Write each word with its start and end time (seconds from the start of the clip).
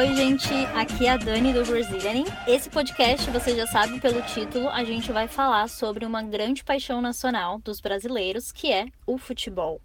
Oi, 0.00 0.16
gente, 0.16 0.48
aqui 0.74 1.04
é 1.04 1.10
a 1.10 1.18
Dani 1.18 1.52
do 1.52 1.62
Brazilian. 1.62 2.24
Esse 2.48 2.70
podcast, 2.70 3.30
você 3.30 3.54
já 3.54 3.66
sabe 3.66 4.00
pelo 4.00 4.22
título, 4.22 4.66
a 4.70 4.82
gente 4.82 5.12
vai 5.12 5.28
falar 5.28 5.68
sobre 5.68 6.06
uma 6.06 6.22
grande 6.22 6.64
paixão 6.64 7.02
nacional 7.02 7.58
dos 7.58 7.82
brasileiros, 7.82 8.50
que 8.50 8.72
é 8.72 8.86
o 9.06 9.18
futebol. 9.18 9.78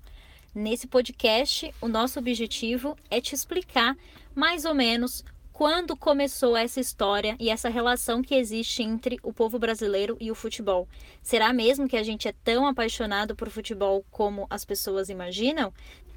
Nesse 0.55 0.87
podcast, 0.87 1.69
o 1.81 1.89
nosso 1.89 2.17
objetivo 2.17 2.95
é 3.11 3.19
te 3.19 3.35
explicar 3.35 3.93
mais 4.33 4.63
ou 4.63 4.73
menos 4.73 5.21
quando 5.51 5.95
começou 5.97 6.55
essa 6.55 6.79
história 6.79 7.35
e 7.37 7.49
essa 7.49 7.67
relação 7.67 8.21
que 8.21 8.35
existe 8.35 8.83
entre 8.83 9.17
o 9.21 9.33
povo 9.33 9.59
brasileiro 9.59 10.15
e 10.19 10.31
o 10.31 10.35
futebol. 10.35 10.87
Será 11.21 11.51
mesmo 11.51 11.87
que 11.89 11.95
a 11.95 12.03
gente 12.03 12.27
é 12.27 12.33
tão 12.43 12.65
apaixonado 12.67 13.35
por 13.35 13.49
futebol 13.49 14.05
como 14.11 14.47
as 14.49 14.63
pessoas 14.63 15.09
imaginam? 15.09 15.73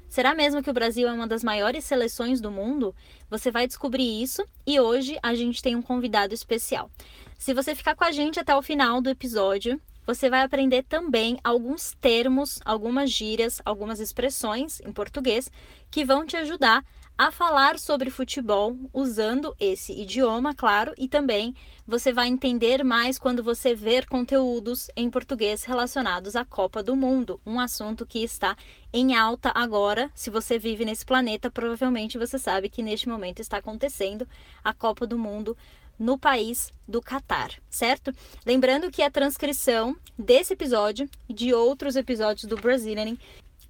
Será 0.09 0.33
mesmo 0.33 0.63
que 0.63 0.69
o 0.71 0.73
Brasil 0.73 1.07
é 1.07 1.13
uma 1.13 1.27
das 1.27 1.43
maiores 1.43 1.85
seleções 1.85 2.41
do 2.41 2.49
mundo? 2.49 2.95
Você 3.29 3.51
vai 3.51 3.67
descobrir 3.67 4.21
isso 4.21 4.43
e 4.65 4.79
hoje 4.79 5.19
a 5.21 5.35
gente 5.35 5.61
tem 5.61 5.75
um 5.75 5.83
convidado 5.83 6.33
especial. 6.33 6.89
Se 7.37 7.53
você 7.53 7.75
ficar 7.75 7.95
com 7.95 8.03
a 8.03 8.11
gente 8.11 8.39
até 8.39 8.55
o 8.55 8.61
final 8.61 9.01
do 9.01 9.09
episódio, 9.09 9.79
você 10.07 10.27
vai 10.27 10.41
aprender 10.41 10.83
também 10.83 11.37
alguns 11.43 11.95
termos, 12.01 12.59
algumas 12.65 13.11
gírias, 13.11 13.61
algumas 13.63 13.99
expressões 13.99 14.81
em 14.81 14.91
português 14.91 15.51
que 15.91 16.03
vão 16.03 16.25
te 16.25 16.35
ajudar 16.37 16.83
falar 17.31 17.77
sobre 17.77 18.09
futebol 18.09 18.77
usando 18.93 19.53
esse 19.59 19.91
idioma, 19.91 20.55
claro, 20.55 20.93
e 20.97 21.05
também 21.05 21.53
você 21.85 22.13
vai 22.13 22.29
entender 22.29 22.81
mais 22.81 23.19
quando 23.19 23.43
você 23.43 23.75
ver 23.75 24.07
conteúdos 24.07 24.89
em 24.95 25.09
português 25.09 25.65
relacionados 25.65 26.37
à 26.37 26.45
Copa 26.45 26.81
do 26.81 26.95
Mundo, 26.95 27.41
um 27.45 27.59
assunto 27.59 28.05
que 28.05 28.23
está 28.23 28.55
em 28.93 29.17
alta 29.17 29.51
agora. 29.53 30.09
Se 30.15 30.29
você 30.29 30.57
vive 30.57 30.85
nesse 30.85 31.05
planeta, 31.05 31.51
provavelmente 31.51 32.17
você 32.17 32.39
sabe 32.39 32.69
que 32.69 32.81
neste 32.81 33.09
momento 33.09 33.41
está 33.41 33.57
acontecendo 33.57 34.25
a 34.63 34.73
Copa 34.73 35.05
do 35.05 35.17
Mundo 35.17 35.57
no 35.99 36.17
país 36.17 36.71
do 36.87 37.01
Catar, 37.01 37.51
certo? 37.69 38.13
Lembrando 38.45 38.89
que 38.89 39.01
a 39.01 39.11
transcrição 39.11 39.93
desse 40.17 40.53
episódio 40.53 41.09
e 41.27 41.33
de 41.33 41.53
outros 41.53 41.97
episódios 41.97 42.45
do 42.45 42.55
Brazilian 42.55 43.17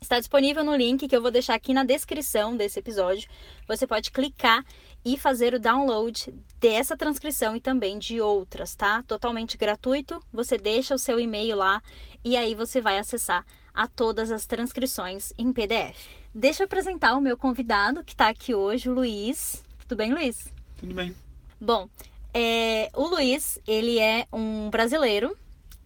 Está 0.01 0.17
disponível 0.17 0.63
no 0.63 0.75
link 0.75 1.07
que 1.07 1.15
eu 1.15 1.21
vou 1.21 1.29
deixar 1.29 1.55
aqui 1.55 1.73
na 1.73 1.83
descrição 1.83 2.55
desse 2.55 2.79
episódio. 2.79 3.29
Você 3.67 3.85
pode 3.85 4.11
clicar 4.11 4.65
e 5.03 5.17
fazer 5.17 5.53
o 5.53 5.59
download 5.59 6.33
dessa 6.59 6.95
transcrição 6.95 7.55
e 7.55 7.61
também 7.61 7.99
de 7.99 8.19
outras, 8.19 8.75
tá? 8.75 9.03
Totalmente 9.03 9.57
gratuito. 9.57 10.21
Você 10.31 10.57
deixa 10.57 10.95
o 10.95 10.99
seu 10.99 11.19
e-mail 11.19 11.57
lá 11.57 11.81
e 12.23 12.35
aí 12.37 12.55
você 12.55 12.81
vai 12.81 12.97
acessar 12.97 13.45
a 13.73 13.87
todas 13.87 14.31
as 14.31 14.45
transcrições 14.45 15.33
em 15.37 15.53
PDF. 15.53 16.07
Deixa 16.33 16.63
eu 16.63 16.65
apresentar 16.65 17.15
o 17.15 17.21
meu 17.21 17.37
convidado 17.37 18.03
que 18.03 18.13
está 18.13 18.29
aqui 18.29 18.53
hoje, 18.53 18.89
o 18.89 18.93
Luiz. 18.93 19.63
Tudo 19.79 19.97
bem, 19.97 20.13
Luiz? 20.13 20.51
Tudo 20.77 20.93
bem. 20.93 21.15
Bom, 21.59 21.89
é, 22.33 22.89
o 22.95 23.07
Luiz, 23.07 23.59
ele 23.67 23.99
é 23.99 24.27
um 24.31 24.69
brasileiro. 24.69 25.35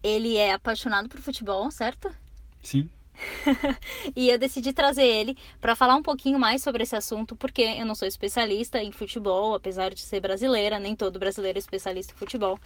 Ele 0.02 0.36
é 0.36 0.52
apaixonado 0.52 1.08
por 1.08 1.18
futebol, 1.20 1.70
certo? 1.70 2.14
Sim. 2.62 2.90
e 4.14 4.28
eu 4.28 4.38
decidi 4.38 4.72
trazer 4.72 5.04
ele 5.04 5.36
para 5.60 5.74
falar 5.76 5.96
um 5.96 6.02
pouquinho 6.02 6.38
mais 6.38 6.62
sobre 6.62 6.82
esse 6.82 6.96
assunto, 6.96 7.36
porque 7.36 7.62
eu 7.62 7.86
não 7.86 7.94
sou 7.94 8.06
especialista 8.06 8.82
em 8.82 8.92
futebol, 8.92 9.54
apesar 9.54 9.94
de 9.94 10.00
ser 10.00 10.20
brasileira, 10.20 10.78
nem 10.78 10.96
todo 10.96 11.18
brasileiro 11.18 11.58
é 11.58 11.60
especialista 11.60 12.12
em 12.12 12.16
futebol. 12.16 12.58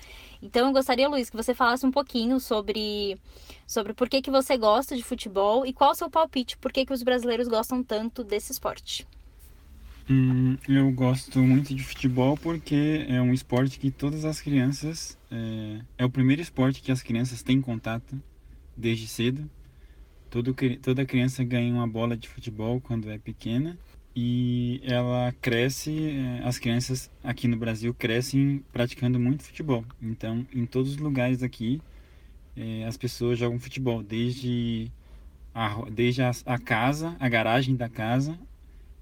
Então 0.42 0.66
eu 0.66 0.72
gostaria, 0.72 1.08
Luiz, 1.08 1.30
que 1.30 1.36
você 1.36 1.54
falasse 1.54 1.84
um 1.86 1.90
pouquinho 1.90 2.40
sobre, 2.40 3.18
sobre 3.66 3.92
por 3.92 4.08
que, 4.08 4.22
que 4.22 4.30
você 4.30 4.56
gosta 4.56 4.96
de 4.96 5.02
futebol 5.02 5.66
e 5.66 5.72
qual 5.72 5.92
o 5.92 5.94
seu 5.94 6.10
palpite, 6.10 6.56
por 6.56 6.72
que, 6.72 6.86
que 6.86 6.92
os 6.92 7.02
brasileiros 7.02 7.48
gostam 7.48 7.82
tanto 7.82 8.24
desse 8.24 8.52
esporte. 8.52 9.06
Hum, 10.10 10.56
eu 10.66 10.90
gosto 10.90 11.38
muito 11.40 11.74
de 11.74 11.84
futebol 11.84 12.34
porque 12.38 13.04
é 13.08 13.20
um 13.20 13.34
esporte 13.34 13.78
que 13.78 13.90
todas 13.90 14.24
as 14.24 14.40
crianças. 14.40 15.18
É, 15.30 15.80
é 15.98 16.04
o 16.04 16.10
primeiro 16.10 16.40
esporte 16.40 16.80
que 16.80 16.90
as 16.90 17.02
crianças 17.02 17.42
têm 17.42 17.60
contato 17.60 18.18
desde 18.74 19.06
cedo. 19.06 19.48
Todo, 20.30 20.54
toda 20.82 21.06
criança 21.06 21.42
ganha 21.42 21.72
uma 21.72 21.86
bola 21.86 22.16
de 22.16 22.28
futebol 22.28 22.80
quando 22.80 23.10
é 23.10 23.18
pequena 23.18 23.78
e 24.14 24.80
ela 24.84 25.32
cresce, 25.40 26.10
eh, 26.10 26.42
as 26.44 26.58
crianças 26.58 27.10
aqui 27.22 27.46
no 27.46 27.56
Brasil 27.56 27.94
crescem 27.94 28.64
praticando 28.72 29.18
muito 29.20 29.44
futebol. 29.44 29.84
Então, 30.02 30.44
em 30.52 30.66
todos 30.66 30.92
os 30.92 30.96
lugares 30.98 31.42
aqui, 31.42 31.80
é, 32.56 32.84
as 32.84 32.96
pessoas 32.96 33.38
jogam 33.38 33.60
futebol, 33.60 34.02
desde 34.02 34.90
a, 35.54 35.84
desde 35.90 36.22
a, 36.22 36.32
a 36.46 36.58
casa, 36.58 37.16
a 37.20 37.28
garagem 37.28 37.76
da 37.76 37.88
casa, 37.88 38.36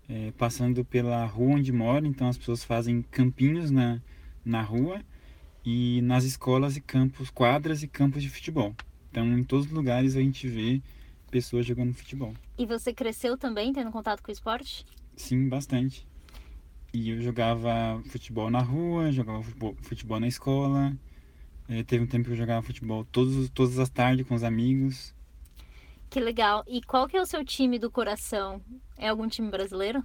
é, 0.09 0.33
passando 0.37 0.85
pela 0.85 1.25
rua 1.25 1.55
onde 1.57 1.73
mora. 1.73 2.07
Então, 2.07 2.29
as 2.29 2.37
pessoas 2.37 2.63
fazem 2.63 3.03
campinhos 3.11 3.71
na, 3.71 4.01
na 4.45 4.61
rua 4.61 5.01
e 5.65 6.03
nas 6.03 6.25
escolas 6.25 6.77
e 6.77 6.81
campos, 6.83 7.31
quadras 7.31 7.83
e 7.83 7.89
campos 7.89 8.23
de 8.23 8.29
futebol. 8.29 8.75
Então, 9.11 9.27
em 9.27 9.43
todos 9.43 9.67
os 9.67 9.73
lugares 9.73 10.15
a 10.15 10.21
gente 10.21 10.47
vê 10.47 10.83
pessoas 11.31 11.67
jogando 11.67 11.95
futebol. 11.95 12.35
E 12.59 12.67
você 12.67 12.93
cresceu 12.93 13.37
também 13.37 13.73
tendo 13.73 13.91
contato 13.91 14.23
com 14.23 14.31
o 14.31 14.33
esporte? 14.33 14.85
Sim, 15.17 15.49
bastante. 15.49 16.07
E 16.93 17.11
eu 17.11 17.21
jogava 17.21 18.03
futebol 18.09 18.51
na 18.51 18.61
rua, 18.61 19.13
jogava 19.13 19.43
futebol, 19.83 20.21
na 20.21 20.29
escola. 20.29 20.97
É, 21.69 21.83
teve 21.83 22.05
um 22.05 22.07
tempo 22.07 22.27
que 22.27 22.33
eu 22.33 22.37
jogava 22.37 22.63
futebol 22.63 23.05
todos, 23.05 23.51
todas 23.51 23.79
as 23.79 23.89
tardes 23.89 24.27
com 24.27 24.35
os 24.35 24.43
amigos. 24.43 25.15
Que 26.09 26.21
legal. 26.21 26.65
E 26.67 26.81
qual 26.83 27.09
que 27.09 27.17
é 27.17 27.21
o 27.21 27.27
seu 27.27 27.45
time 27.45 27.79
do 27.79 27.91
coração? 27.91 28.63
É 28.97 29.09
algum 29.09 29.29
time 29.29 29.51
brasileiro? 29.51 30.03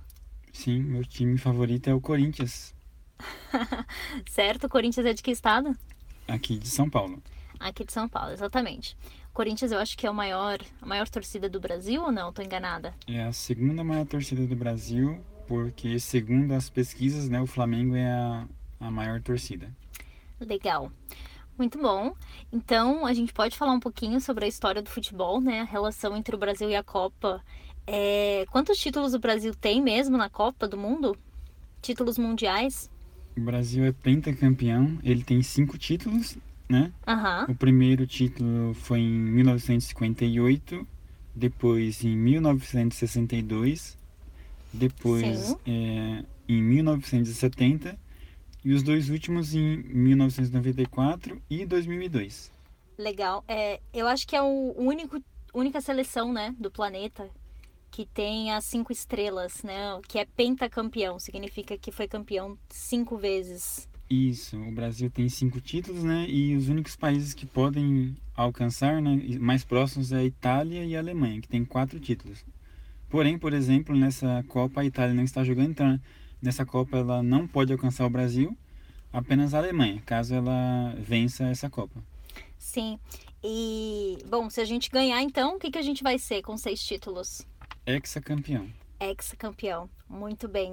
Sim, 0.52 0.82
meu 0.82 1.06
time 1.06 1.38
favorito 1.38 1.90
é 1.90 1.94
o 1.94 2.02
Corinthians. 2.02 2.76
certo, 4.30 4.66
o 4.66 4.70
Corinthians 4.70 5.06
é 5.06 5.14
de 5.14 5.22
que 5.22 5.32
estado? 5.32 5.78
Aqui 6.28 6.58
de 6.58 6.68
São 6.68 6.90
Paulo. 6.90 7.22
Aqui 7.60 7.86
de 7.86 7.94
São 7.94 8.10
Paulo, 8.10 8.32
exatamente. 8.32 8.98
Corinthians 9.34 9.72
eu 9.72 9.80
acho 9.80 9.98
que 9.98 10.06
é 10.06 10.12
o 10.12 10.14
maior, 10.14 10.60
a 10.82 10.86
maior 10.86 11.08
torcida 11.08 11.50
do 11.50 11.60
Brasil 11.60 12.04
ou 12.04 12.12
não? 12.12 12.34
Tô 12.34 12.42
enganada? 12.42 12.94
É 13.08 13.24
a 13.24 13.32
segunda 13.32 13.84
maior 13.84 14.06
torcida 14.06 14.46
do 14.46 14.56
Brasil, 14.56 15.24
porque 15.48 16.00
segundo 16.00 16.52
as 16.54 16.70
pesquisas, 16.70 17.30
né, 17.30 17.42
o 17.42 17.48
Flamengo 17.48 17.96
é 17.96 18.12
a, 18.12 18.48
a 18.80 18.92
maior 18.92 19.22
torcida. 19.22 19.72
Legal. 20.40 20.92
Muito 21.58 21.78
bom. 21.78 22.16
Então, 22.52 23.06
a 23.06 23.14
gente 23.14 23.32
pode 23.32 23.58
falar 23.58 23.74
um 23.74 23.80
pouquinho 23.80 24.20
sobre 24.20 24.46
a 24.46 24.48
história 24.48 24.82
do 24.82 24.90
futebol, 24.90 25.40
né? 25.40 25.62
A 25.62 25.66
relação 25.66 26.18
entre 26.18 26.36
o 26.36 26.40
Brasil 26.40 26.70
e 26.70 26.76
a 26.76 26.84
Copa. 26.84 27.42
É... 27.86 28.46
Quantos 28.52 28.80
títulos 28.80 29.14
o 29.14 29.20
Brasil 29.20 29.54
tem 29.54 29.82
mesmo 29.82 30.18
na 30.18 30.30
Copa 30.30 30.68
do 30.68 30.78
Mundo? 30.78 31.16
Títulos 31.82 32.18
mundiais? 32.18 32.90
O 33.38 33.42
Brasil 33.42 33.86
é 33.86 33.92
pentacampeão. 33.92 34.98
Ele 35.04 35.24
tem 35.24 35.44
cinco 35.44 35.78
títulos 35.78 36.38
né? 36.72 36.92
Uhum. 37.06 37.54
O 37.54 37.56
primeiro 37.56 38.08
título 38.08 38.74
foi 38.74 39.00
em 39.00 39.10
1958, 39.10 40.88
depois 41.36 42.04
em 42.04 42.16
1962, 42.16 43.98
depois 44.72 45.56
é, 45.68 46.24
em 46.48 46.62
1970 46.64 48.00
e 48.64 48.74
os 48.74 48.82
dois 48.84 49.10
últimos 49.10 49.54
em 49.54 49.84
1994 49.84 51.42
e 51.50 51.66
2002. 51.66 52.52
Legal. 52.98 53.44
É, 53.48 53.82
eu 53.94 54.08
acho 54.08 54.26
que 54.26 54.36
é 54.36 54.42
o 54.42 54.74
único 54.78 55.22
única 55.54 55.82
seleção, 55.82 56.32
né, 56.32 56.56
do 56.58 56.72
planeta 56.72 57.30
que 57.90 58.06
tem 58.06 58.54
as 58.54 58.64
cinco 58.64 58.94
estrelas, 58.94 59.64
né, 59.64 60.00
que 60.08 60.18
é 60.18 60.24
pentacampeão, 60.24 61.20
significa 61.20 61.78
que 61.78 61.92
foi 61.92 62.08
campeão 62.08 62.58
cinco 62.70 63.18
vezes 63.18 63.90
isso, 64.12 64.58
o 64.58 64.72
Brasil 64.72 65.10
tem 65.10 65.30
cinco 65.30 65.62
títulos, 65.62 66.04
né? 66.04 66.26
E 66.28 66.56
os 66.56 66.68
únicos 66.68 66.96
países 66.96 67.34
que 67.34 67.46
podem 67.46 68.16
alcançar, 68.36 69.02
né, 69.02 69.22
mais 69.40 69.64
próximos 69.64 70.12
é 70.12 70.18
a 70.18 70.24
Itália 70.24 70.84
e 70.84 70.96
a 70.96 71.00
Alemanha, 71.00 71.40
que 71.40 71.48
tem 71.48 71.64
quatro 71.64 72.00
títulos. 72.00 72.44
Porém, 73.10 73.38
por 73.38 73.54
exemplo, 73.54 73.96
nessa 73.96 74.44
Copa 74.48 74.82
a 74.82 74.86
Itália 74.86 75.14
não 75.14 75.24
está 75.24 75.44
jogando, 75.44 75.72
então 75.72 76.00
nessa 76.42 76.66
Copa 76.66 76.98
ela 76.98 77.24
não 77.24 77.48
pode 77.48 77.72
alcançar 77.72 78.06
o 78.06 78.10
Brasil, 78.10 78.58
apenas 79.14 79.54
a 79.54 79.60
Alemanha, 79.60 80.02
caso 80.06 80.34
ela 80.36 80.94
vença 80.98 81.46
essa 81.46 81.70
Copa. 81.70 82.04
Sim. 82.58 83.00
E, 83.44 84.18
bom, 84.28 84.50
se 84.50 84.62
a 84.62 84.66
gente 84.66 84.90
ganhar, 84.90 85.22
então, 85.22 85.56
o 85.56 85.60
que, 85.60 85.72
que 85.72 85.78
a 85.78 85.82
gente 85.82 86.04
vai 86.04 86.20
ser 86.20 86.42
com 86.42 86.58
seis 86.58 86.84
títulos? 86.84 87.46
Ex-campeão. 87.86 88.70
Ex-campeão. 89.00 89.90
Muito 90.08 90.48
bem. 90.48 90.70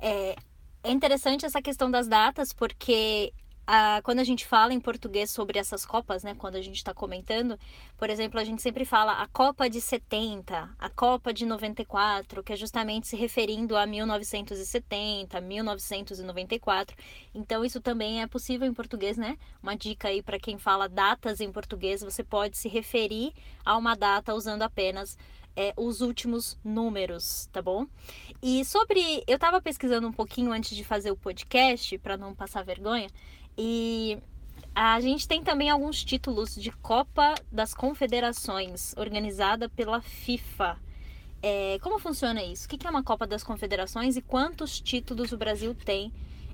É, 0.00 0.34
é 0.82 0.90
interessante 0.90 1.44
essa 1.44 1.60
questão 1.60 1.90
das 1.90 2.08
datas, 2.08 2.52
porque 2.52 3.32
ah, 3.72 4.00
quando 4.02 4.18
a 4.18 4.24
gente 4.24 4.46
fala 4.46 4.74
em 4.74 4.80
português 4.80 5.30
sobre 5.30 5.56
essas 5.56 5.86
Copas, 5.86 6.24
né, 6.24 6.34
quando 6.34 6.56
a 6.56 6.60
gente 6.60 6.74
está 6.74 6.92
comentando, 6.92 7.56
por 7.96 8.10
exemplo, 8.10 8.40
a 8.40 8.42
gente 8.42 8.60
sempre 8.60 8.84
fala 8.84 9.12
a 9.12 9.28
Copa 9.28 9.70
de 9.70 9.80
70, 9.80 10.70
a 10.76 10.90
Copa 10.90 11.32
de 11.32 11.46
94, 11.46 12.42
que 12.42 12.52
é 12.52 12.56
justamente 12.56 13.06
se 13.06 13.14
referindo 13.14 13.76
a 13.76 13.86
1970, 13.86 15.40
1994. 15.40 16.96
Então, 17.32 17.64
isso 17.64 17.80
também 17.80 18.22
é 18.22 18.26
possível 18.26 18.66
em 18.66 18.74
português, 18.74 19.16
né? 19.16 19.38
Uma 19.62 19.76
dica 19.76 20.08
aí 20.08 20.20
para 20.20 20.40
quem 20.40 20.58
fala 20.58 20.88
datas 20.88 21.40
em 21.40 21.52
português, 21.52 22.00
você 22.00 22.24
pode 22.24 22.58
se 22.58 22.68
referir 22.68 23.32
a 23.64 23.76
uma 23.76 23.94
data 23.94 24.34
usando 24.34 24.62
apenas 24.62 25.16
é, 25.56 25.72
os 25.76 26.00
últimos 26.00 26.58
números, 26.64 27.48
tá 27.52 27.60
bom? 27.60 27.86
E 28.42 28.64
sobre. 28.64 29.22
Eu 29.26 29.38
tava 29.38 29.60
pesquisando 29.60 30.06
um 30.06 30.12
pouquinho 30.12 30.52
antes 30.52 30.76
de 30.76 30.84
fazer 30.84 31.10
o 31.10 31.16
podcast, 31.16 31.96
para 31.98 32.16
não 32.16 32.34
passar 32.34 32.64
vergonha, 32.64 33.08
e 33.56 34.18
a 34.74 35.00
gente 35.00 35.26
tem 35.26 35.42
também 35.42 35.68
alguns 35.68 36.02
títulos 36.04 36.54
de 36.54 36.70
Copa 36.70 37.34
das 37.50 37.74
Confederações, 37.74 38.94
organizada 38.96 39.68
pela 39.68 40.00
FIFA. 40.00 40.78
É, 41.42 41.78
como 41.80 41.98
funciona 41.98 42.42
isso? 42.42 42.66
O 42.66 42.68
que 42.68 42.86
é 42.86 42.90
uma 42.90 43.02
Copa 43.02 43.26
das 43.26 43.42
Confederações 43.42 44.16
e 44.16 44.22
quantos 44.22 44.80
títulos 44.80 45.32
o 45.32 45.36
Brasil 45.36 45.74
tem 45.74 46.12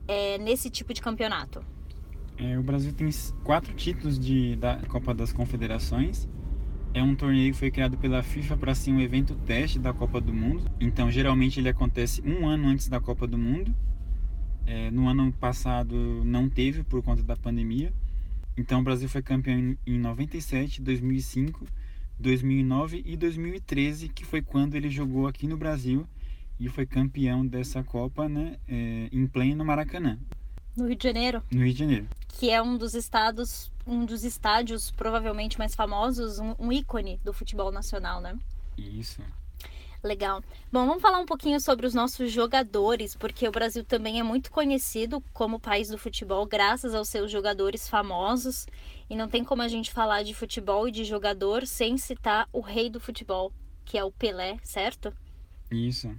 é, 0.09 0.39
nesse 0.39 0.71
tipo 0.71 0.95
de 0.95 1.01
campeonato? 1.01 1.65
É, 2.39 2.59
o 2.59 2.63
Brasil 2.63 2.93
tem 2.93 3.09
quatro 3.43 3.75
títulos 3.75 4.19
de, 4.19 4.57
da 4.57 4.77
Copa 4.89 5.15
das 5.15 5.33
Confederações. 5.33 6.29
É 6.97 7.03
um 7.03 7.15
torneio 7.15 7.53
que 7.53 7.59
foi 7.59 7.71
criado 7.71 7.99
pela 7.99 8.23
FIFA 8.23 8.57
para 8.57 8.75
ser 8.75 8.91
um 8.91 8.99
evento 8.99 9.35
teste 9.45 9.79
da 9.79 9.93
Copa 9.93 10.19
do 10.19 10.33
Mundo. 10.33 10.65
Então, 10.81 11.11
geralmente, 11.11 11.61
ele 11.61 11.69
acontece 11.69 12.23
um 12.23 12.49
ano 12.49 12.69
antes 12.69 12.89
da 12.89 12.99
Copa 12.99 13.27
do 13.27 13.37
Mundo. 13.37 13.71
É, 14.65 14.91
no 14.91 15.07
ano 15.07 15.31
passado 15.31 15.95
não 16.25 16.49
teve 16.49 16.83
por 16.83 17.03
conta 17.03 17.23
da 17.23 17.37
pandemia. 17.37 17.93
Então, 18.57 18.81
o 18.81 18.83
Brasil 18.83 19.11
foi 19.11 19.21
campeão 19.21 19.77
em 19.87 19.99
97, 19.99 20.81
2005, 20.81 21.67
2009 22.19 23.03
e 23.05 23.15
2013, 23.15 24.09
que 24.09 24.25
foi 24.25 24.41
quando 24.41 24.75
ele 24.75 24.89
jogou 24.89 25.29
aqui 25.29 25.47
no 25.47 25.59
Brasil 25.59 26.07
e 26.59 26.67
foi 26.71 26.87
campeão 26.87 27.47
dessa 27.47 27.85
Copa 27.85 28.27
né, 28.27 28.57
é, 28.67 29.11
em 29.13 29.27
pleno 29.27 29.63
Maracanã. 29.67 30.19
No 30.77 30.87
Rio 30.87 30.97
de 30.97 31.05
Janeiro? 31.05 31.43
No 31.51 31.65
Rio 31.65 31.73
de 31.73 31.79
Janeiro. 31.79 32.09
Que 32.29 32.51
é 32.51 32.61
um 32.61 32.77
dos 32.77 32.95
estados, 32.95 33.73
um 33.87 34.05
dos 34.05 34.25
estádios 34.25 34.91
provavelmente 34.91 35.59
mais 35.59 35.75
famosos, 35.75 36.39
um, 36.39 36.55
um 36.59 36.71
ícone 36.71 37.19
do 37.25 37.33
futebol 37.33 37.73
nacional, 37.73 38.21
né? 38.21 38.39
Isso. 38.77 39.23
Legal. 40.03 40.43
Bom, 40.71 40.87
vamos 40.87 41.03
falar 41.03 41.19
um 41.19 41.27
pouquinho 41.27 41.59
sobre 41.59 41.87
os 41.87 41.95
nossos 41.95 42.31
jogadores, 42.31 43.17
porque 43.17 43.49
o 43.49 43.51
Brasil 43.51 43.85
também 43.85 44.21
é 44.21 44.23
muito 44.23 44.51
conhecido 44.51 45.23
como 45.33 45.59
país 45.59 45.89
do 45.89 45.99
futebol, 45.99 46.47
graças 46.47 46.95
aos 46.95 47.09
seus 47.09 47.31
jogadores 47.31 47.89
famosos. 47.89 48.67
E 49.09 49.17
não 49.17 49.29
tem 49.29 49.43
como 49.43 49.63
a 49.63 49.69
gente 49.69 49.93
falar 49.93 50.23
de 50.23 50.35
futebol 50.35 50.87
e 50.87 50.93
de 50.93 51.05
jogador 51.05 51.67
sem 51.67 51.97
citar 51.97 52.49
o 52.53 52.61
rei 52.61 52.91
do 52.91 53.01
futebol, 53.01 53.53
que 53.85 53.97
é 53.97 54.05
o 54.05 54.13
Pelé, 54.13 54.59
certo? 54.63 55.13
Isso. 55.71 56.15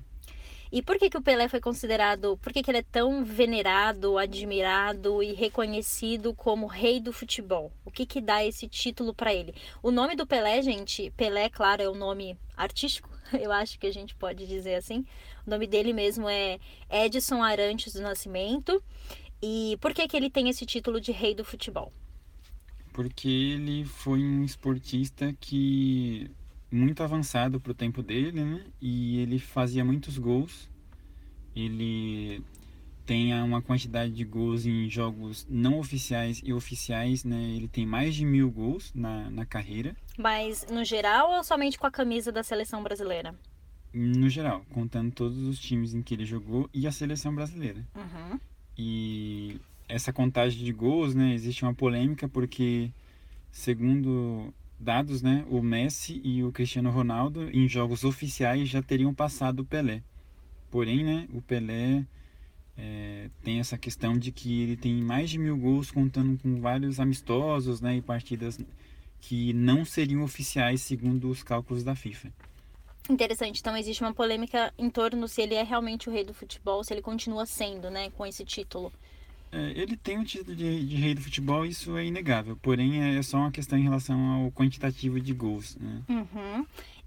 E 0.71 0.81
por 0.81 0.97
que, 0.97 1.09
que 1.09 1.17
o 1.17 1.21
Pelé 1.21 1.47
foi 1.47 1.59
considerado, 1.59 2.37
por 2.37 2.51
que, 2.51 2.61
que 2.61 2.69
ele 2.69 2.79
é 2.79 2.83
tão 2.83 3.23
venerado, 3.23 4.17
admirado 4.17 5.23
e 5.23 5.33
reconhecido 5.33 6.33
como 6.33 6.67
rei 6.67 6.99
do 6.99 7.13
futebol? 7.13 7.71
O 7.85 7.91
que, 7.91 8.05
que 8.05 8.21
dá 8.21 8.43
esse 8.43 8.67
título 8.67 9.13
para 9.13 9.33
ele? 9.33 9.53
O 9.81 9.91
nome 9.91 10.15
do 10.15 10.27
Pelé, 10.27 10.61
gente, 10.61 11.11
Pelé, 11.11 11.49
claro, 11.49 11.81
é 11.81 11.87
o 11.89 11.93
um 11.93 11.95
nome 11.95 12.37
artístico, 12.55 13.09
eu 13.39 13.51
acho 13.51 13.79
que 13.79 13.87
a 13.87 13.93
gente 13.93 14.15
pode 14.15 14.45
dizer 14.45 14.75
assim. 14.75 15.05
O 15.45 15.49
nome 15.49 15.67
dele 15.67 15.93
mesmo 15.93 16.27
é 16.27 16.59
Edson 16.89 17.41
Arantes 17.41 17.93
do 17.93 18.01
Nascimento. 18.01 18.83
E 19.41 19.77
por 19.79 19.93
que, 19.93 20.07
que 20.07 20.17
ele 20.17 20.29
tem 20.29 20.49
esse 20.49 20.65
título 20.65 20.99
de 20.99 21.11
rei 21.11 21.35
do 21.35 21.45
futebol? 21.45 21.93
Porque 22.91 23.27
ele 23.27 23.85
foi 23.85 24.19
um 24.19 24.43
esportista 24.43 25.31
que 25.39 26.31
muito 26.71 27.01
avançado 27.01 27.59
para 27.59 27.71
o 27.71 27.75
tempo 27.75 28.01
dele, 28.03 28.43
né? 28.43 28.65
E 28.81 29.19
ele 29.19 29.39
fazia 29.39 29.83
muitos 29.83 30.17
gols. 30.17 30.69
Ele 31.55 32.43
tem 33.05 33.33
uma 33.41 33.61
quantidade 33.61 34.11
de 34.11 34.25
gols 34.25 34.65
em 34.65 34.89
jogos 34.89 35.47
não 35.49 35.79
oficiais 35.79 36.41
e 36.43 36.51
oficiais, 36.51 37.23
né? 37.23 37.41
Ele 37.55 37.67
tem 37.67 37.85
mais 37.85 38.13
de 38.13 38.25
mil 38.25 38.51
gols 38.51 38.91
na, 38.93 39.29
na 39.29 39.45
carreira. 39.45 39.95
Mas 40.17 40.67
no 40.69 40.83
geral 40.83 41.31
ou 41.31 41.43
somente 41.43 41.79
com 41.79 41.87
a 41.87 41.91
camisa 41.91 42.31
da 42.31 42.43
seleção 42.43 42.83
brasileira? 42.83 43.33
No 43.93 44.29
geral, 44.29 44.63
contando 44.73 45.11
todos 45.11 45.37
os 45.37 45.57
times 45.57 45.93
em 45.93 46.01
que 46.01 46.13
ele 46.13 46.25
jogou 46.25 46.69
e 46.73 46.85
a 46.85 46.91
seleção 46.91 47.33
brasileira. 47.33 47.81
Uhum. 47.95 48.39
E 48.77 49.59
essa 49.87 50.11
contagem 50.11 50.63
de 50.63 50.73
gols, 50.73 51.15
né? 51.15 51.33
Existe 51.33 51.63
uma 51.63 51.73
polêmica 51.73 52.27
porque, 52.27 52.91
segundo 53.51 54.53
dados, 54.79 55.21
né, 55.21 55.45
o 55.49 55.61
Messi 55.61 56.21
e 56.23 56.43
o 56.43 56.51
Cristiano 56.51 56.89
Ronaldo 56.91 57.49
em 57.51 57.67
jogos 57.67 58.03
oficiais 58.03 58.69
já 58.69 58.81
teriam 58.81 59.13
passado 59.13 59.61
o 59.61 59.65
Pelé. 59.65 60.03
Porém, 60.69 61.03
né, 61.03 61.27
o 61.33 61.41
Pelé 61.41 62.05
é, 62.77 63.29
tem 63.43 63.59
essa 63.59 63.77
questão 63.77 64.17
de 64.17 64.31
que 64.31 64.61
ele 64.61 64.77
tem 64.77 65.01
mais 65.01 65.29
de 65.29 65.39
mil 65.39 65.57
gols 65.57 65.89
contando 65.89 66.37
com 66.37 66.61
vários 66.61 66.99
amistosos, 66.99 67.81
né, 67.81 67.97
e 67.97 68.01
partidas 68.01 68.59
que 69.19 69.51
não 69.53 69.83
seriam 69.83 70.23
oficiais 70.23 70.81
segundo 70.81 71.29
os 71.29 71.41
cálculos 71.41 71.83
da 71.83 71.95
FIFA. 71.95 72.31
Interessante. 73.09 73.61
Então 73.61 73.75
existe 73.75 74.03
uma 74.03 74.13
polêmica 74.13 74.73
em 74.77 74.89
torno 74.89 75.27
se 75.27 75.41
ele 75.41 75.55
é 75.55 75.63
realmente 75.63 76.09
o 76.09 76.11
rei 76.11 76.23
do 76.23 76.33
futebol, 76.33 76.83
se 76.83 76.93
ele 76.93 77.01
continua 77.01 77.45
sendo, 77.45 77.89
né, 77.89 78.09
com 78.11 78.25
esse 78.25 78.45
título. 78.45 78.91
É, 79.51 79.71
ele 79.75 79.95
tem 79.95 80.19
o 80.19 80.25
título 80.25 80.55
de, 80.55 80.85
de, 80.85 80.95
rei 80.95 81.15
do 81.15 81.21
futebol, 81.21 81.65
isso 81.65 81.95
é 81.97 82.05
inegável. 82.05 82.57
Porém, 82.61 83.17
é 83.17 83.21
só 83.21 83.37
uma 83.37 83.51
questão 83.51 83.77
em 83.77 83.83
relação 83.83 84.19
ao 84.19 84.51
quantitativo 84.51 85.19
de 85.19 85.33
gols. 85.33 85.77
Né? 85.77 86.01
Uhum. 86.09 86.65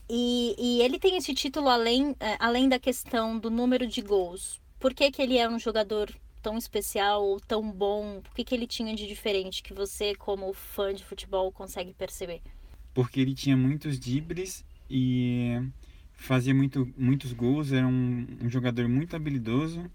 E, 0.09 0.57
e, 0.59 0.83
ele 0.83 0.99
tem 0.99 1.17
esse 1.17 1.35
título 1.35 1.69
além, 1.69 2.17
é, 2.19 2.37
além 2.39 2.69
da 2.69 2.79
questão 2.79 3.39
do 3.39 3.51
número 3.51 3.87
de 3.87 4.01
gols. 4.01 4.61
Por 4.79 4.95
que, 4.95 5.11
que 5.11 5.21
ele 5.21 5.37
é 5.37 5.49
um 5.49 5.59
jogador 5.59 6.11
tão 6.43 6.57
especial 6.57 7.39
tão 7.47 7.71
bom? 7.71 8.19
O 8.19 8.35
que, 8.35 8.45
que 8.45 8.55
ele 8.55 8.67
tinha 8.67 8.95
de 8.95 9.07
diferente 9.07 9.63
que 9.63 9.75
você, 9.75 10.15
como 10.15 10.53
fã 10.53 10.93
de 10.95 11.05
futebol, 11.05 11.53
consegue 11.53 11.93
perceber? 11.93 12.41
Porque 12.95 13.21
ele 13.21 13.35
tinha 13.35 13.57
muitos 13.57 13.99
dribles 13.99 14.65
e 14.89 15.61
fazia 16.13 16.55
muito, 16.55 16.93
muitos 16.97 17.33
gols, 17.33 17.73
era 17.73 17.87
um, 17.87 18.27
um 18.43 18.49
jogador 18.49 18.89
muito 18.89 19.15
habilidoso 19.15 19.89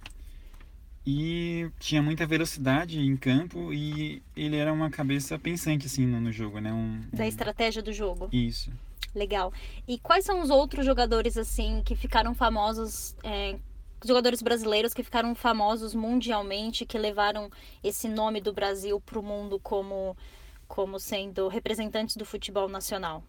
e 1.06 1.70
tinha 1.80 2.02
muita 2.02 2.26
velocidade 2.26 3.00
em 3.00 3.16
campo 3.16 3.72
e 3.72 4.24
ele 4.36 4.56
era 4.56 4.74
uma 4.74 4.90
cabeça 4.90 5.38
pensante 5.38 5.86
assim 5.86 6.06
no, 6.06 6.20
no 6.20 6.32
jogo, 6.32 6.60
né? 6.60 6.74
Um, 6.74 7.02
da 7.14 7.28
estratégia 7.28 7.84
do 7.84 7.94
jogo. 7.94 8.28
Isso. 8.32 8.72
Legal. 9.14 9.54
E 9.88 10.00
quais 10.00 10.26
são 10.26 10.42
os 10.42 10.50
outros 10.50 10.86
jogadores 10.86 11.38
assim 11.38 11.84
que 11.86 11.96
ficaram 11.96 12.34
famosos, 12.34 13.16
é, 13.24 13.56
jogadores 14.04 14.42
brasileiros 14.42 14.94
que 14.94 15.04
ficaram 15.04 15.36
famosos 15.36 15.94
mundialmente, 15.94 16.86
que 16.86 16.98
levaram 16.98 17.52
esse 17.84 18.10
nome 18.10 18.42
do 18.42 18.52
Brasil 18.52 19.00
para 19.00 19.20
o 19.20 19.24
mundo 19.24 19.60
como 19.60 20.18
como 20.68 21.00
sendo 21.00 21.48
representantes 21.48 22.18
do 22.18 22.26
futebol 22.26 22.68
nacional? 22.68 23.24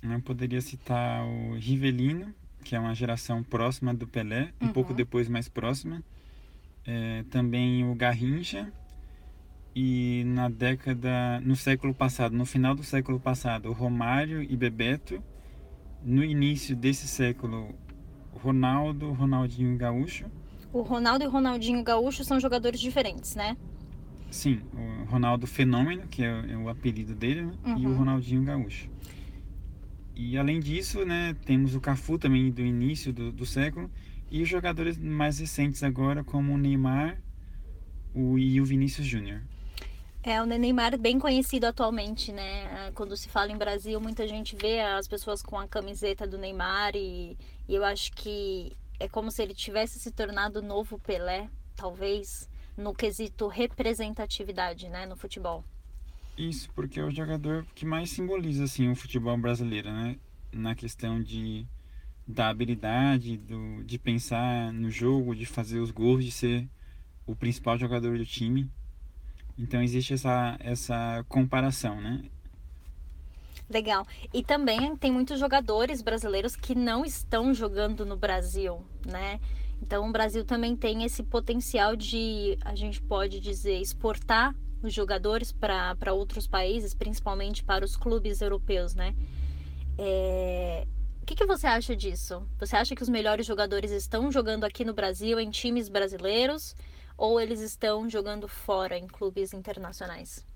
Eu 0.00 0.22
poderia 0.22 0.60
citar 0.60 1.26
o 1.26 1.54
Rivelino, 1.54 2.32
que 2.62 2.76
é 2.76 2.78
uma 2.78 2.94
geração 2.94 3.42
próxima 3.42 3.92
do 3.92 4.06
Pelé, 4.06 4.52
um 4.60 4.66
uhum. 4.66 4.72
pouco 4.72 4.94
depois 4.94 5.28
mais 5.28 5.48
próxima 5.48 6.04
é, 6.86 7.24
também 7.30 7.84
o 7.84 7.94
Garrincha 7.94 8.72
e 9.74 10.22
na 10.24 10.48
década, 10.48 11.40
no 11.40 11.56
século 11.56 11.92
passado, 11.92 12.34
no 12.34 12.46
final 12.46 12.74
do 12.74 12.82
século 12.82 13.20
passado, 13.20 13.72
Romário 13.72 14.42
e 14.42 14.56
Bebeto, 14.56 15.22
no 16.02 16.24
início 16.24 16.74
desse 16.74 17.06
século, 17.06 17.74
Ronaldo, 18.32 19.12
Ronaldinho 19.12 19.76
Gaúcho. 19.76 20.26
O 20.72 20.82
Ronaldo 20.82 21.24
e 21.24 21.26
o 21.26 21.30
Ronaldinho 21.30 21.82
Gaúcho 21.82 22.24
são 22.24 22.38
jogadores 22.38 22.80
diferentes, 22.80 23.34
né? 23.34 23.56
Sim, 24.30 24.60
o 24.72 25.04
Ronaldo 25.10 25.46
Fenômeno, 25.46 26.06
que 26.08 26.24
é, 26.24 26.52
é 26.52 26.56
o 26.56 26.68
apelido 26.68 27.14
dele, 27.14 27.42
né? 27.42 27.52
uhum. 27.66 27.78
e 27.78 27.86
o 27.86 27.90
uhum. 27.90 27.96
Ronaldinho 27.96 28.44
Gaúcho. 28.44 28.88
E 30.14 30.38
além 30.38 30.60
disso, 30.60 31.04
né, 31.04 31.36
temos 31.44 31.74
o 31.74 31.80
Cafu 31.80 32.18
também 32.18 32.50
do 32.50 32.62
início 32.62 33.12
do, 33.12 33.30
do 33.30 33.44
século 33.44 33.90
e 34.30 34.42
os 34.42 34.48
jogadores 34.48 34.98
mais 34.98 35.38
recentes 35.38 35.82
agora, 35.82 36.24
como 36.24 36.52
o 36.52 36.58
Neymar 36.58 37.20
o, 38.14 38.38
e 38.38 38.60
o 38.60 38.64
Vinícius 38.64 39.06
Júnior. 39.06 39.42
É, 40.22 40.42
o 40.42 40.46
Neymar 40.46 40.98
bem 40.98 41.20
conhecido 41.20 41.66
atualmente, 41.66 42.32
né? 42.32 42.88
É, 42.88 42.92
quando 42.92 43.16
se 43.16 43.28
fala 43.28 43.52
em 43.52 43.56
Brasil, 43.56 44.00
muita 44.00 44.26
gente 44.26 44.56
vê 44.56 44.80
as 44.80 45.06
pessoas 45.06 45.40
com 45.40 45.56
a 45.56 45.68
camiseta 45.68 46.26
do 46.26 46.36
Neymar 46.36 46.96
e, 46.96 47.38
e 47.68 47.74
eu 47.74 47.84
acho 47.84 48.12
que 48.12 48.76
é 48.98 49.06
como 49.06 49.30
se 49.30 49.42
ele 49.42 49.54
tivesse 49.54 50.00
se 50.00 50.10
tornado 50.10 50.58
o 50.58 50.62
novo 50.62 50.98
Pelé, 50.98 51.48
talvez, 51.76 52.48
no 52.76 52.92
quesito 52.92 53.46
representatividade, 53.46 54.88
né, 54.88 55.06
no 55.06 55.16
futebol. 55.16 55.62
Isso, 56.36 56.68
porque 56.74 56.98
é 56.98 57.04
o 57.04 57.10
jogador 57.10 57.64
que 57.74 57.86
mais 57.86 58.10
simboliza 58.10 58.64
assim 58.64 58.90
o 58.90 58.96
futebol 58.96 59.38
brasileiro, 59.38 59.92
né? 59.92 60.16
Na 60.52 60.74
questão 60.74 61.22
de 61.22 61.66
da 62.26 62.48
habilidade, 62.48 63.36
do, 63.36 63.84
de 63.84 63.98
pensar 63.98 64.72
no 64.72 64.90
jogo, 64.90 65.34
de 65.34 65.46
fazer 65.46 65.78
os 65.78 65.90
gols, 65.90 66.24
de 66.24 66.30
ser 66.30 66.68
o 67.26 67.36
principal 67.36 67.78
jogador 67.78 68.18
do 68.18 68.26
time. 68.26 68.70
Então 69.58 69.82
existe 69.82 70.14
essa, 70.14 70.56
essa 70.60 71.24
comparação, 71.28 72.00
né? 72.00 72.22
Legal. 73.68 74.06
E 74.32 74.44
também 74.44 74.96
tem 74.96 75.10
muitos 75.10 75.40
jogadores 75.40 76.02
brasileiros 76.02 76.54
que 76.54 76.74
não 76.74 77.04
estão 77.04 77.52
jogando 77.52 78.04
no 78.04 78.16
Brasil, 78.16 78.84
né? 79.04 79.40
Então 79.82 80.08
o 80.08 80.12
Brasil 80.12 80.44
também 80.44 80.76
tem 80.76 81.04
esse 81.04 81.22
potencial 81.22 81.96
de, 81.96 82.56
a 82.64 82.74
gente 82.74 83.00
pode 83.02 83.40
dizer, 83.40 83.80
exportar 83.80 84.54
os 84.82 84.92
jogadores 84.92 85.52
para 85.52 86.12
outros 86.12 86.46
países, 86.46 86.94
principalmente 86.94 87.64
para 87.64 87.84
os 87.84 87.96
clubes 87.96 88.40
europeus, 88.40 88.94
né? 88.94 89.14
É, 89.98 90.86
O 91.26 91.28
que, 91.28 91.34
que 91.34 91.44
você 91.44 91.66
acha 91.66 91.96
disso? 91.96 92.46
Você 92.56 92.76
acha 92.76 92.94
que 92.94 93.02
os 93.02 93.08
melhores 93.08 93.44
jogadores 93.44 93.90
estão 93.90 94.30
jogando 94.30 94.62
aqui 94.62 94.84
no 94.84 94.94
Brasil, 94.94 95.40
em 95.40 95.50
times 95.50 95.88
brasileiros, 95.88 96.76
ou 97.18 97.40
eles 97.40 97.58
estão 97.58 98.08
jogando 98.08 98.46
fora, 98.46 98.96
em 98.96 99.08
clubes 99.08 99.52
internacionais? 99.52 100.46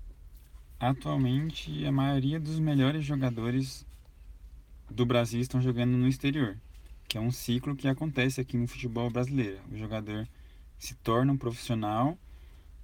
Atualmente, 0.79 1.85
a 1.85 1.91
maioria 1.91 2.39
dos 2.39 2.57
melhores 2.57 3.03
jogadores 3.03 3.85
do 4.89 5.05
Brasil 5.05 5.41
estão 5.41 5.61
jogando 5.61 5.91
no 5.97 6.07
exterior, 6.07 6.57
que 7.05 7.17
é 7.17 7.21
um 7.21 7.31
ciclo 7.31 7.75
que 7.75 7.89
acontece 7.89 8.39
aqui 8.39 8.55
no 8.55 8.65
futebol 8.65 9.09
brasileiro. 9.09 9.59
O 9.69 9.77
jogador 9.77 10.25
se 10.79 10.95
torna 10.95 11.33
um 11.33 11.37
profissional 11.37 12.17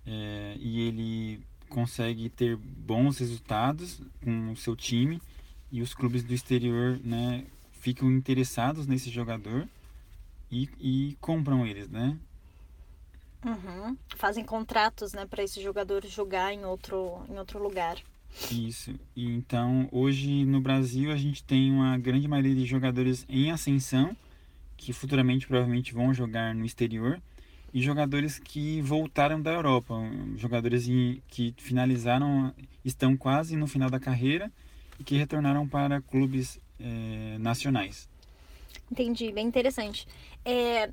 é, 0.06 0.58
e 0.60 0.82
ele 0.82 1.42
consegue 1.70 2.28
ter 2.28 2.58
bons 2.58 3.20
resultados 3.20 4.02
com 4.22 4.52
o 4.52 4.58
seu 4.58 4.76
time 4.76 5.22
e 5.72 5.82
os 5.82 5.94
clubes 5.94 6.22
do 6.22 6.34
exterior 6.34 7.00
né, 7.02 7.46
ficam 7.88 8.12
interessados 8.12 8.86
nesse 8.86 9.10
jogador 9.10 9.66
e, 10.52 10.68
e 10.78 11.18
compram 11.22 11.66
eles, 11.66 11.90
né? 11.90 12.18
Uhum. 13.46 13.96
Fazem 14.18 14.44
contratos, 14.44 15.14
né, 15.14 15.26
para 15.26 15.42
esse 15.42 15.64
jogador 15.64 16.06
jogar 16.06 16.52
em 16.54 16.66
outro, 16.66 17.22
em 17.30 17.40
outro 17.40 17.64
lugar. 17.64 17.96
Isso. 18.52 18.94
E 19.16 19.26
então, 19.26 19.88
hoje 19.90 20.44
no 20.44 20.60
Brasil 20.60 21.14
a 21.14 21.16
gente 21.16 21.42
tem 21.46 21.72
uma 21.72 21.98
grande 21.98 22.28
maioria 22.28 22.54
de 22.54 22.66
jogadores 22.66 23.26
em 23.30 23.52
ascensão 23.52 24.14
que 24.76 24.92
futuramente 24.92 25.48
provavelmente 25.48 25.94
vão 25.94 26.14
jogar 26.14 26.54
no 26.54 26.66
exterior 26.66 27.22
e 27.74 27.82
jogadores 27.82 28.38
que 28.38 28.82
voltaram 28.82 29.42
da 29.42 29.54
Europa, 29.54 29.96
jogadores 30.36 30.90
que 31.30 31.56
finalizaram, 31.58 32.54
estão 32.84 33.16
quase 33.16 33.56
no 33.56 33.66
final 33.66 33.90
da 33.90 34.00
carreira 34.00 34.52
e 35.00 35.06
que 35.06 35.16
retornaram 35.16 35.66
para 35.66 36.02
clubes 36.02 36.60
é, 36.80 37.38
nacionais. 37.38 38.10
Entendi, 38.92 39.32
bem 39.32 39.48
interessante. 39.48 40.08
É, 40.46 40.90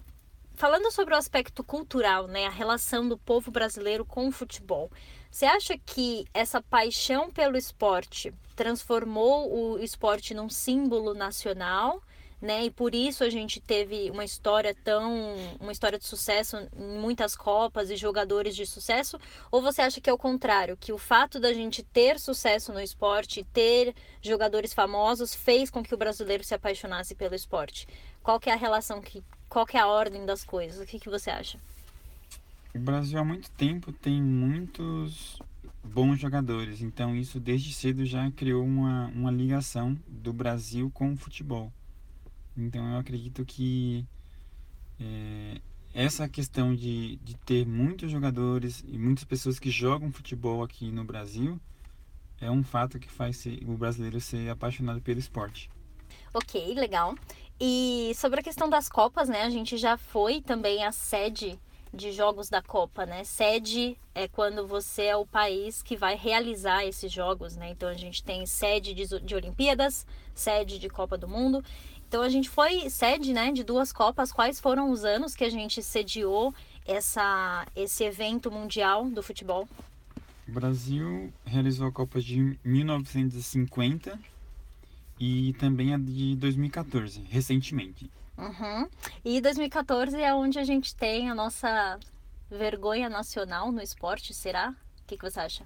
falando 0.54 0.90
sobre 0.90 1.14
o 1.14 1.16
aspecto 1.16 1.62
cultural, 1.62 2.26
né, 2.26 2.46
a 2.46 2.50
relação 2.50 3.08
do 3.08 3.16
povo 3.16 3.50
brasileiro 3.50 4.04
com 4.04 4.28
o 4.28 4.32
futebol, 4.32 4.90
você 5.30 5.46
acha 5.46 5.76
que 5.78 6.26
essa 6.32 6.62
paixão 6.62 7.30
pelo 7.30 7.56
esporte 7.56 8.32
transformou 8.54 9.52
o 9.52 9.78
esporte 9.78 10.32
num 10.32 10.48
símbolo 10.48 11.12
nacional? 11.12 12.02
Né? 12.44 12.66
E 12.66 12.70
por 12.70 12.94
isso 12.94 13.24
a 13.24 13.30
gente 13.30 13.58
teve 13.58 14.10
uma 14.10 14.22
história 14.22 14.76
tão, 14.84 15.34
uma 15.58 15.72
história 15.72 15.98
de 15.98 16.04
sucesso 16.04 16.58
em 16.76 16.98
muitas 16.98 17.34
copas 17.34 17.88
e 17.88 17.96
jogadores 17.96 18.54
de 18.54 18.66
sucesso? 18.66 19.18
Ou 19.50 19.62
você 19.62 19.80
acha 19.80 19.98
que 19.98 20.10
é 20.10 20.12
o 20.12 20.18
contrário, 20.18 20.76
que 20.76 20.92
o 20.92 20.98
fato 20.98 21.40
da 21.40 21.54
gente 21.54 21.82
ter 21.82 22.20
sucesso 22.20 22.70
no 22.70 22.80
esporte, 22.80 23.46
ter 23.50 23.94
jogadores 24.20 24.74
famosos, 24.74 25.34
fez 25.34 25.70
com 25.70 25.82
que 25.82 25.94
o 25.94 25.96
brasileiro 25.96 26.44
se 26.44 26.54
apaixonasse 26.54 27.14
pelo 27.14 27.34
esporte? 27.34 27.88
Qual 28.22 28.38
que 28.38 28.50
é 28.50 28.52
a 28.52 28.56
relação 28.56 29.00
que, 29.00 29.24
qual 29.48 29.64
que 29.64 29.78
é 29.78 29.80
a 29.80 29.86
ordem 29.86 30.26
das 30.26 30.44
coisas? 30.44 30.78
O 30.78 30.86
que 30.86 31.00
que 31.00 31.08
você 31.08 31.30
acha? 31.30 31.58
O 32.74 32.78
Brasil 32.78 33.18
há 33.18 33.24
muito 33.24 33.50
tempo 33.52 33.90
tem 33.90 34.22
muitos 34.22 35.38
bons 35.82 36.20
jogadores, 36.20 36.82
então 36.82 37.16
isso 37.16 37.40
desde 37.40 37.72
cedo 37.72 38.04
já 38.04 38.30
criou 38.32 38.64
uma, 38.64 39.06
uma 39.14 39.30
ligação 39.30 39.98
do 40.06 40.32
Brasil 40.32 40.90
com 40.92 41.12
o 41.12 41.16
futebol. 41.16 41.72
Então 42.56 42.92
eu 42.92 42.98
acredito 42.98 43.44
que 43.44 44.06
é, 45.00 45.60
essa 45.92 46.28
questão 46.28 46.74
de, 46.74 47.16
de 47.16 47.36
ter 47.38 47.66
muitos 47.66 48.10
jogadores 48.10 48.84
e 48.86 48.98
muitas 48.98 49.24
pessoas 49.24 49.58
que 49.58 49.70
jogam 49.70 50.12
futebol 50.12 50.62
aqui 50.62 50.90
no 50.90 51.04
Brasil 51.04 51.60
é 52.40 52.50
um 52.50 52.62
fato 52.62 52.98
que 52.98 53.08
faz 53.08 53.44
o 53.66 53.76
brasileiro 53.76 54.20
ser 54.20 54.50
apaixonado 54.50 55.00
pelo 55.00 55.18
esporte. 55.18 55.70
Ok, 56.32 56.74
legal. 56.74 57.14
E 57.60 58.12
sobre 58.16 58.40
a 58.40 58.42
questão 58.42 58.68
das 58.68 58.88
Copas, 58.88 59.28
né? 59.28 59.42
A 59.42 59.50
gente 59.50 59.76
já 59.76 59.96
foi 59.96 60.40
também 60.40 60.84
a 60.84 60.90
sede 60.90 61.58
de 61.92 62.10
jogos 62.10 62.50
da 62.50 62.60
Copa, 62.60 63.06
né? 63.06 63.22
Sede 63.22 63.96
é 64.14 64.26
quando 64.26 64.66
você 64.66 65.04
é 65.04 65.16
o 65.16 65.24
país 65.24 65.80
que 65.80 65.96
vai 65.96 66.16
realizar 66.16 66.84
esses 66.84 67.10
jogos, 67.10 67.56
né? 67.56 67.70
Então 67.70 67.88
a 67.88 67.94
gente 67.94 68.22
tem 68.22 68.44
sede 68.46 68.92
de, 68.92 69.06
de 69.20 69.34
Olimpíadas, 69.34 70.04
sede 70.34 70.78
de 70.80 70.88
Copa 70.88 71.16
do 71.16 71.28
Mundo 71.28 71.62
então 72.08 72.22
a 72.22 72.28
gente 72.28 72.48
foi 72.48 72.88
sede, 72.90 73.32
né, 73.32 73.52
de 73.52 73.64
duas 73.64 73.92
copas. 73.92 74.32
Quais 74.32 74.60
foram 74.60 74.90
os 74.90 75.04
anos 75.04 75.34
que 75.34 75.44
a 75.44 75.50
gente 75.50 75.82
sediou 75.82 76.54
essa 76.86 77.66
esse 77.74 78.04
evento 78.04 78.50
mundial 78.50 79.08
do 79.08 79.22
futebol? 79.22 79.68
O 80.46 80.52
Brasil 80.52 81.32
realizou 81.44 81.88
a 81.88 81.92
Copa 81.92 82.20
de 82.20 82.58
1950 82.62 84.18
e 85.18 85.54
também 85.54 85.94
a 85.94 85.98
de 85.98 86.36
2014, 86.36 87.22
recentemente. 87.30 88.10
Uhum. 88.36 88.88
E 89.24 89.40
2014 89.40 90.20
é 90.20 90.34
onde 90.34 90.58
a 90.58 90.64
gente 90.64 90.94
tem 90.94 91.30
a 91.30 91.34
nossa 91.34 91.98
vergonha 92.50 93.08
nacional 93.08 93.72
no 93.72 93.80
esporte, 93.80 94.34
será? 94.34 94.70
O 94.70 95.06
que, 95.06 95.16
que 95.16 95.30
você 95.30 95.40
acha? 95.40 95.64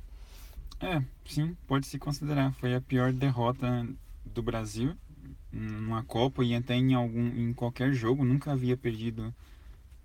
É, 0.81 1.03
sim, 1.27 1.57
pode 1.67 1.87
se 1.87 1.99
considerar. 1.99 2.53
Foi 2.55 2.75
a 2.75 2.81
pior 2.81 3.13
derrota 3.13 3.87
do 4.25 4.43
Brasil 4.43 4.97
numa 5.53 6.03
Copa 6.05 6.45
e 6.45 6.55
até 6.55 6.75
em 6.75 6.95
algum 6.95 7.27
em 7.27 7.53
qualquer 7.53 7.93
jogo, 7.93 8.25
nunca 8.25 8.53
havia 8.53 8.77
perdido 8.77 9.35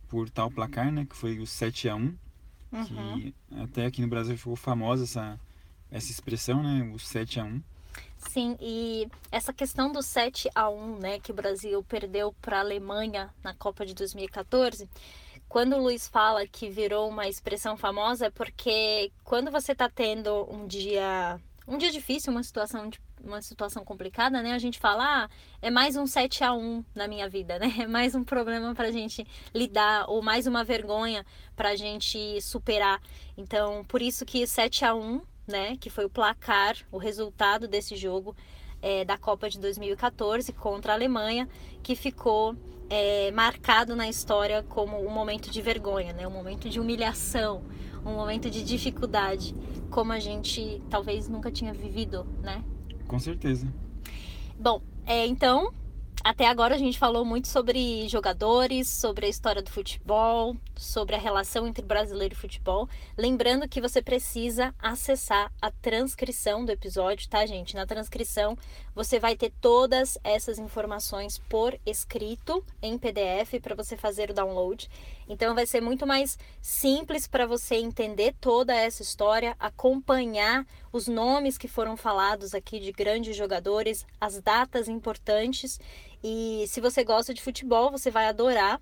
por 0.07 0.29
tal 0.29 0.49
placar, 0.49 0.91
né, 0.91 1.05
que 1.05 1.15
foi 1.15 1.39
o 1.39 1.47
7 1.47 1.89
a 1.89 1.95
1, 1.95 1.99
uhum. 1.99 2.15
que 2.85 3.35
até 3.51 3.85
aqui 3.85 4.01
no 4.01 4.07
Brasil 4.07 4.37
ficou 4.37 4.55
famosa 4.55 5.03
essa 5.03 5.39
essa 5.91 6.11
expressão, 6.11 6.63
né, 6.63 6.91
o 6.93 6.97
7 6.97 7.39
a 7.39 7.43
1. 7.43 7.61
Sim, 8.17 8.57
e 8.59 9.07
essa 9.31 9.53
questão 9.53 9.91
do 9.91 10.01
7 10.01 10.49
a 10.55 10.69
1, 10.69 10.99
né, 10.99 11.19
que 11.19 11.31
o 11.31 11.35
Brasil 11.35 11.83
perdeu 11.83 12.33
para 12.41 12.57
a 12.57 12.61
Alemanha 12.61 13.29
na 13.43 13.53
Copa 13.53 13.85
de 13.85 13.93
2014, 13.93 14.89
quando 15.47 15.75
o 15.75 15.81
Luiz 15.83 16.07
fala 16.07 16.47
que 16.47 16.69
virou 16.69 17.07
uma 17.09 17.27
expressão 17.27 17.77
famosa 17.77 18.25
é 18.25 18.29
porque 18.31 19.11
quando 19.23 19.51
você 19.51 19.73
está 19.73 19.87
tendo 19.87 20.51
um 20.51 20.65
dia 20.65 21.39
um 21.67 21.77
dia 21.77 21.91
difícil, 21.91 22.31
uma 22.31 22.43
situação 22.43 22.89
de 22.89 22.99
uma 23.23 23.41
situação 23.41 23.83
complicada, 23.85 24.41
né? 24.41 24.51
A 24.51 24.59
gente 24.59 24.77
fala, 24.77 25.23
ah, 25.23 25.29
é 25.61 25.71
mais 25.71 25.95
um 25.95 26.05
7 26.05 26.43
a 26.43 26.53
1 26.53 26.83
na 26.93 27.07
minha 27.07 27.29
vida, 27.29 27.57
né? 27.59 27.73
É 27.79 27.87
mais 27.87 28.13
um 28.13 28.23
problema 28.23 28.75
pra 28.75 28.91
gente 28.91 29.25
lidar 29.53 30.05
ou 30.09 30.21
mais 30.21 30.45
uma 30.45 30.63
vergonha 30.63 31.25
pra 31.55 31.75
gente 31.75 32.41
superar. 32.41 33.01
Então, 33.37 33.83
por 33.85 34.01
isso 34.01 34.25
que 34.25 34.45
7 34.45 34.85
a 34.85 34.93
1, 34.93 35.21
né, 35.47 35.77
que 35.77 35.89
foi 35.89 36.05
o 36.05 36.09
placar, 36.09 36.75
o 36.91 36.97
resultado 36.97 37.67
desse 37.67 37.95
jogo 37.95 38.35
é, 38.81 39.05
da 39.05 39.17
Copa 39.17 39.49
de 39.49 39.59
2014 39.59 40.51
contra 40.53 40.91
a 40.91 40.95
Alemanha, 40.95 41.47
que 41.81 41.95
ficou 41.95 42.55
é, 42.89 43.31
marcado 43.31 43.95
na 43.95 44.07
história 44.07 44.63
como 44.63 44.99
um 45.03 45.09
momento 45.09 45.49
de 45.49 45.61
vergonha, 45.61 46.13
né? 46.13 46.27
Um 46.27 46.31
momento 46.31 46.69
de 46.69 46.79
humilhação, 46.79 47.63
um 48.05 48.13
momento 48.13 48.49
de 48.49 48.63
dificuldade, 48.63 49.55
como 49.89 50.11
a 50.11 50.19
gente 50.19 50.81
talvez 50.89 51.29
nunca 51.29 51.49
tinha 51.49 51.73
vivido, 51.73 52.25
né? 52.41 52.63
Com 53.07 53.19
certeza. 53.19 53.67
Bom, 54.57 54.81
é, 55.05 55.25
então, 55.25 55.73
até 56.23 56.47
agora 56.47 56.75
a 56.75 56.77
gente 56.77 56.97
falou 56.97 57.25
muito 57.25 57.49
sobre 57.49 58.07
jogadores, 58.07 58.87
sobre 58.87 59.25
a 59.25 59.29
história 59.29 59.61
do 59.61 59.69
futebol, 59.69 60.55
sobre 60.73 61.15
a 61.15 61.19
relação 61.19 61.67
entre 61.67 61.83
brasileiro 61.83 62.33
e 62.33 62.37
futebol. 62.37 62.87
Lembrando 63.17 63.67
que 63.67 63.81
você 63.81 64.01
precisa 64.01 64.73
acessar 64.79 65.51
a 65.61 65.69
transcrição 65.69 66.63
do 66.63 66.71
episódio, 66.71 67.27
tá, 67.27 67.45
gente? 67.45 67.75
Na 67.75 67.85
transcrição 67.85 68.57
você 68.95 69.19
vai 69.19 69.35
ter 69.35 69.51
todas 69.59 70.17
essas 70.23 70.57
informações 70.59 71.39
por 71.49 71.77
escrito 71.85 72.63
em 72.81 72.97
PDF 72.97 73.59
para 73.61 73.75
você 73.75 73.97
fazer 73.97 74.29
o 74.29 74.33
download. 74.33 74.89
Então 75.27 75.55
vai 75.55 75.65
ser 75.65 75.81
muito 75.81 76.05
mais 76.05 76.37
simples 76.61 77.27
para 77.27 77.45
você 77.45 77.75
entender 77.75 78.35
toda 78.39 78.75
essa 78.75 79.01
história, 79.01 79.55
acompanhar 79.59 80.65
os 80.91 81.07
nomes 81.07 81.57
que 81.57 81.67
foram 81.67 81.97
falados 81.97 82.53
aqui 82.53 82.79
de 82.79 82.91
grandes 82.91 83.35
jogadores, 83.35 84.05
as 84.19 84.41
datas 84.41 84.87
importantes. 84.87 85.79
E 86.23 86.65
se 86.67 86.79
você 86.79 87.03
gosta 87.03 87.33
de 87.33 87.41
futebol, 87.41 87.91
você 87.91 88.09
vai 88.09 88.27
adorar. 88.27 88.79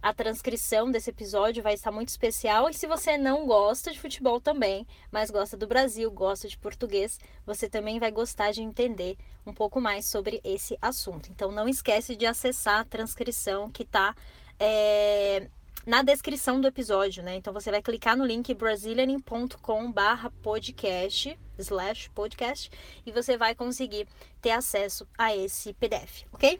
A 0.00 0.14
transcrição 0.14 0.90
desse 0.90 1.10
episódio 1.10 1.62
vai 1.62 1.74
estar 1.74 1.90
muito 1.90 2.10
especial. 2.10 2.68
E 2.68 2.74
se 2.74 2.86
você 2.86 3.18
não 3.18 3.46
gosta 3.46 3.90
de 3.90 3.98
futebol 3.98 4.40
também, 4.40 4.86
mas 5.10 5.30
gosta 5.30 5.56
do 5.56 5.66
Brasil, 5.66 6.10
gosta 6.10 6.46
de 6.46 6.56
português, 6.56 7.18
você 7.44 7.68
também 7.68 7.98
vai 7.98 8.12
gostar 8.12 8.52
de 8.52 8.62
entender 8.62 9.16
um 9.44 9.52
pouco 9.52 9.80
mais 9.80 10.06
sobre 10.06 10.40
esse 10.44 10.78
assunto. 10.80 11.30
Então 11.32 11.50
não 11.50 11.68
esquece 11.68 12.14
de 12.14 12.26
acessar 12.26 12.80
a 12.80 12.84
transcrição 12.84 13.68
que 13.70 13.82
está 13.82 14.14
é, 14.58 15.48
na 15.86 16.02
descrição 16.02 16.60
do 16.60 16.66
episódio, 16.66 17.22
né? 17.22 17.36
Então 17.36 17.52
você 17.52 17.70
vai 17.70 17.80
clicar 17.82 18.16
no 18.16 18.24
link 18.24 18.54
brazilian.com/podcast 18.54 21.38
slash 21.58 22.08
podcast 22.10 22.70
e 23.04 23.12
você 23.12 23.36
vai 23.36 23.54
conseguir 23.54 24.08
ter 24.40 24.52
acesso 24.52 25.06
a 25.16 25.36
esse 25.36 25.72
PDF, 25.74 26.24
ok? 26.32 26.58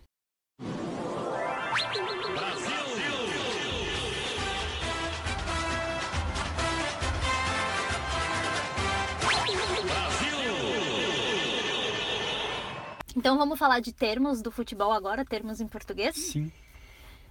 Então 13.17 13.39
vamos 13.39 13.59
falar 13.59 13.81
de 13.81 13.93
termos 13.93 14.43
do 14.43 14.51
futebol 14.51 14.93
agora, 14.93 15.25
termos 15.25 15.61
em 15.61 15.69
português? 15.69 16.17
Sim. 16.17 16.53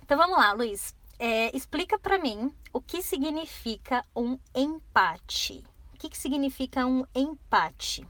Então 0.01 0.17
vamos 0.17 0.38
lá, 0.38 0.53
Luiz. 0.53 0.95
É, 1.20 1.55
explica 1.55 1.98
para 1.98 2.17
mim 2.17 2.51
o 2.72 2.82
que 2.82 3.01
significa 3.01 4.03
um 4.15 4.38
empate. 4.55 5.63
O 5.93 5.98
que, 5.98 6.10
que 6.10 6.17
significa 6.17 6.86
um 6.86 7.05
empate? 7.15 8.05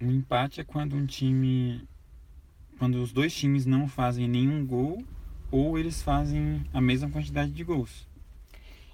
Um 0.00 0.10
empate 0.10 0.60
é 0.60 0.64
quando 0.64 0.94
um 0.94 1.06
time. 1.06 1.86
Quando 2.78 2.96
os 2.96 3.12
dois 3.12 3.34
times 3.34 3.64
não 3.64 3.88
fazem 3.88 4.28
nenhum 4.28 4.66
gol 4.66 5.02
ou 5.50 5.78
eles 5.78 6.02
fazem 6.02 6.64
a 6.72 6.80
mesma 6.80 7.10
quantidade 7.10 7.52
de 7.52 7.62
gols. 7.62 8.08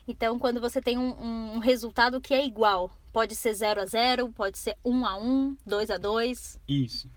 Então, 0.07 0.39
quando 0.39 0.61
você 0.61 0.81
tem 0.81 0.99
um, 0.99 1.55
um 1.55 1.59
resultado 1.59 2.21
que 2.21 2.35
é 2.35 2.45
igual, 2.45 2.91
pode 3.13 3.37
ser 3.37 3.55
0 3.55 3.83
a 3.83 3.87
0 3.87 4.33
pode 4.33 4.59
ser 4.59 4.77
1 4.85 5.07
a 5.07 5.17
1 5.19 5.57
2 5.67 5.91
a 5.91 5.99
2 5.99 6.61
Isso. 6.67 7.11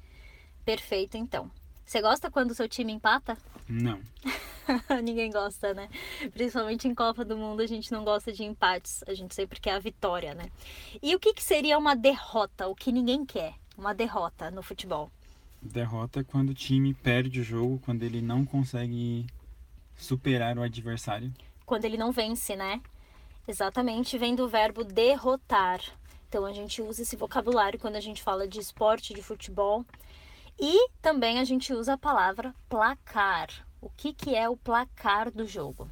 Perfeito, 0.64 1.18
então. 1.18 1.50
Você 1.92 2.02
gosta 2.02 2.32
quando 2.32 2.52
o 2.52 2.56
seu 2.56 2.70
time 2.70 2.94
empata? 2.94 3.38
Não. 3.68 4.00
Ninguém 5.04 5.30
gosta, 5.30 5.74
né? 5.74 5.90
Principalmente 6.32 6.88
em 6.88 6.96
Copa 6.96 7.26
do 7.26 7.36
Mundo, 7.36 7.62
a 7.62 7.68
gente 7.68 7.92
não 7.92 8.06
gosta 8.06 8.32
de 8.32 8.46
empates. 8.46 9.04
A 9.10 9.14
gente 9.14 9.36
sempre 9.36 9.60
quer 9.60 9.74
a 9.74 9.80
vitória, 9.80 10.34
né? 10.34 10.46
E 11.04 11.14
o 11.14 11.20
que, 11.20 11.34
que 11.34 11.44
seria 11.44 11.78
uma 11.78 11.94
derrota? 11.94 12.70
O 12.70 12.74
que 12.74 12.94
ninguém 12.94 13.26
quer? 13.26 13.56
Uma 13.78 13.94
derrota 13.94 14.50
no 14.50 14.64
futebol. 14.64 15.12
Derrota 15.62 16.22
é 16.22 16.24
quando 16.24 16.52
o 16.52 16.54
time 16.54 16.94
perde 16.94 17.42
o 17.42 17.44
jogo, 17.44 17.78
quando 17.84 18.04
ele 18.04 18.22
não 18.22 18.46
consegue 18.46 19.28
superar 19.98 20.58
o 20.58 20.62
adversário. 20.62 21.30
Quando 21.66 21.84
ele 21.84 21.98
não 21.98 22.14
vence, 22.14 22.56
né? 22.56 22.80
Exatamente, 23.46 24.18
vem 24.18 24.34
do 24.34 24.48
verbo 24.48 24.86
derrotar. 24.86 25.82
Então 26.30 26.46
a 26.46 26.54
gente 26.54 26.82
usa 26.82 27.02
esse 27.02 27.18
vocabulário 27.18 27.78
quando 27.78 27.98
a 27.98 28.00
gente 28.00 28.24
fala 28.24 28.48
de 28.48 28.62
esporte, 28.62 29.14
de 29.14 29.22
futebol. 29.22 29.86
E 30.62 30.90
também 31.02 31.40
a 31.40 31.44
gente 31.44 31.74
usa 31.74 31.94
a 31.94 31.98
palavra 31.98 32.54
placar. 32.70 33.50
O 33.82 33.90
que, 33.90 34.14
que 34.14 34.36
é 34.36 34.48
o 34.48 34.56
placar 34.56 35.32
do 35.32 35.46
jogo? 35.48 35.90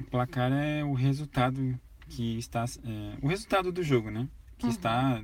O 0.00 0.04
placar 0.04 0.50
é 0.52 0.82
o 0.84 0.92
resultado 0.92 1.78
que 2.08 2.36
está. 2.36 2.64
É, 2.84 3.16
o 3.22 3.28
resultado 3.28 3.70
do 3.70 3.82
jogo, 3.84 4.10
né? 4.10 4.28
Que 4.58 4.66
Uhum. 4.66 4.70
está. 4.72 5.22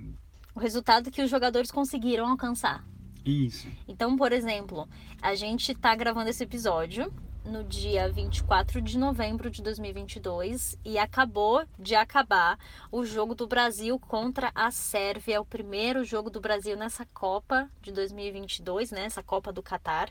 O 0.54 0.60
resultado 0.60 1.10
que 1.10 1.20
os 1.22 1.28
jogadores 1.28 1.72
conseguiram 1.72 2.28
alcançar. 2.28 2.84
Isso. 3.24 3.66
Então, 3.88 4.16
por 4.16 4.32
exemplo, 4.32 4.88
a 5.20 5.34
gente 5.34 5.74
tá 5.74 5.94
gravando 5.96 6.30
esse 6.30 6.44
episódio 6.44 7.12
no 7.44 7.64
dia 7.64 8.08
24 8.08 8.80
de 8.80 8.98
novembro 8.98 9.50
de 9.50 9.62
2022 9.62 10.78
e 10.84 10.98
acabou 10.98 11.64
de 11.78 11.94
acabar 11.94 12.58
o 12.90 13.04
jogo 13.04 13.34
do 13.34 13.46
Brasil 13.46 13.98
contra 13.98 14.50
a 14.54 14.70
Sérvia, 14.70 15.40
o 15.40 15.44
primeiro 15.44 16.04
jogo 16.04 16.30
do 16.30 16.40
Brasil 16.40 16.76
nessa 16.76 17.04
Copa 17.06 17.68
de 17.80 17.92
2022, 17.92 18.90
né, 18.90 19.04
essa 19.04 19.22
Copa 19.22 19.52
do 19.52 19.62
Catar. 19.62 20.10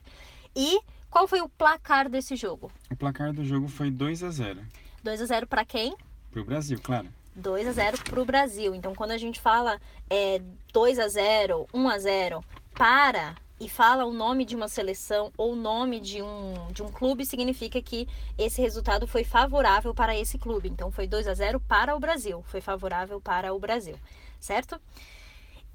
E 0.56 0.80
qual 1.10 1.28
foi 1.28 1.42
o 1.42 1.50
placar 1.50 2.10
desse 2.10 2.36
jogo? 2.36 2.72
O 2.90 2.96
placar 2.96 3.34
do 3.34 3.44
jogo 3.44 3.68
foi 3.68 3.90
2 3.90 4.24
a 4.24 4.30
0 4.30 4.62
2 5.04 5.22
a 5.22 5.26
0 5.26 5.48
para 5.48 5.66
quem? 5.66 5.96
pro 6.32 6.46
Brasil, 6.46 6.80
claro. 6.82 7.08
2 7.36 7.68
a 7.68 7.72
0 7.72 7.98
para 8.04 8.22
o 8.22 8.26
Brasil. 8.26 8.74
Então, 8.74 8.96
quando 8.96 9.12
a 9.12 9.18
gente 9.18 9.40
fala 9.40 9.80
é, 10.10 10.42
2 10.74 11.00
a 11.00 11.08
0, 11.08 11.68
1 11.74 11.90
a 11.90 12.00
0 12.00 12.44
para 12.74 13.36
e 13.62 13.70
fala 13.70 14.06
o 14.06 14.12
nome 14.12 14.44
de 14.44 14.56
uma 14.56 14.68
seleção 14.68 15.32
ou 15.38 15.54
o 15.54 15.56
nome 15.56 16.00
de 16.00 16.20
um, 16.20 16.72
de 16.72 16.82
um 16.82 16.92
clube, 16.92 17.28
significa 17.28 17.80
que 17.80 18.08
esse 18.36 18.60
resultado 18.60 19.06
foi 19.06 19.24
favorável 19.24 19.94
para 19.94 20.18
esse 20.18 20.40
clube. 20.40 20.68
Então, 20.68 20.92
foi 20.92 21.06
2 21.06 21.28
a 21.28 21.34
0 21.36 21.60
para 21.60 21.96
o 21.96 22.00
Brasil, 22.00 22.44
foi 22.48 22.60
favorável 22.60 23.22
para 23.22 23.54
o 23.54 23.60
Brasil, 23.60 23.96
certo? 24.40 24.82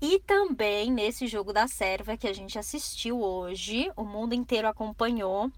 E 0.02 0.18
também 0.18 0.90
nesse 0.90 1.28
jogo 1.28 1.52
da 1.52 1.68
Sérvia 1.68 2.16
que 2.16 2.26
a 2.26 2.32
gente 2.32 2.58
assistiu 2.58 3.20
hoje, 3.20 3.88
o 3.96 4.02
mundo 4.02 4.34
inteiro 4.34 4.66
acompanhou, 4.66 5.48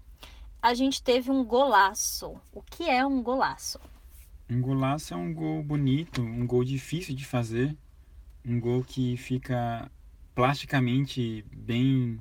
a 0.61 0.75
gente 0.75 1.01
teve 1.01 1.31
um 1.31 1.43
golaço. 1.43 2.39
O 2.53 2.61
que 2.61 2.87
é 2.87 3.03
um 3.03 3.23
golaço? 3.23 3.79
Um 4.47 4.61
golaço 4.61 5.15
é 5.15 5.17
um 5.17 5.33
gol 5.33 5.63
bonito, 5.63 6.21
um 6.21 6.45
gol 6.45 6.63
difícil 6.63 7.15
de 7.15 7.25
fazer, 7.25 7.75
um 8.45 8.59
gol 8.59 8.83
que 8.83 9.17
fica 9.17 9.89
plasticamente 10.39 11.43
bem 11.51 12.17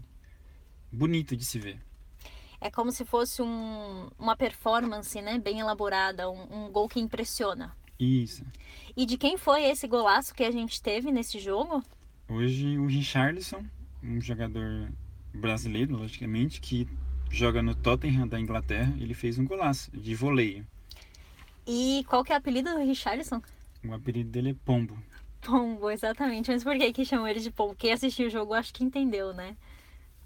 bonito 0.90 1.36
de 1.36 1.44
se 1.44 1.56
ver. 1.56 1.78
É 2.60 2.68
como 2.68 2.90
se 2.90 3.04
fosse 3.04 3.40
um, 3.40 4.10
uma 4.18 4.36
performance, 4.36 5.22
né? 5.22 5.38
Bem 5.38 5.60
elaborada, 5.60 6.28
um, 6.28 6.66
um 6.66 6.72
gol 6.72 6.88
que 6.88 6.98
impressiona. 6.98 7.76
Isso. 7.96 8.44
E 8.96 9.06
de 9.06 9.16
quem 9.16 9.38
foi 9.38 9.62
esse 9.66 9.86
golaço 9.86 10.34
que 10.34 10.42
a 10.42 10.50
gente 10.50 10.82
teve 10.82 11.12
nesse 11.12 11.38
jogo? 11.38 11.80
Hoje 12.28 12.76
o 12.76 12.86
Richarlison, 12.86 13.64
um 14.02 14.20
jogador 14.20 14.90
brasileiro, 15.32 15.96
logicamente, 15.96 16.60
que 16.60 16.88
joga 17.30 17.62
no 17.62 17.72
Tottenham 17.72 18.26
da 18.26 18.40
Inglaterra, 18.40 18.92
ele 18.98 19.14
fez 19.14 19.38
um 19.38 19.44
golaço 19.44 19.92
de 19.96 20.16
voleio. 20.16 20.66
E 21.64 22.04
qual 22.08 22.24
que 22.24 22.32
é 22.32 22.34
o 22.34 22.38
apelido 22.38 22.68
do 22.74 22.80
Richarlison? 22.84 23.40
O 23.86 23.94
apelido 23.94 24.28
dele 24.28 24.50
é 24.50 24.56
Pombo. 24.64 24.98
Pombo, 25.48 25.90
exatamente. 25.90 26.50
Mas 26.50 26.62
por 26.62 26.76
que 26.76 26.92
que 26.92 27.04
chamam 27.04 27.26
ele 27.26 27.40
de 27.40 27.50
Pombo? 27.50 27.74
Quem 27.74 27.92
assistiu 27.92 28.26
o 28.26 28.30
jogo 28.30 28.52
acho 28.54 28.72
que 28.74 28.84
entendeu, 28.84 29.32
né? 29.32 29.56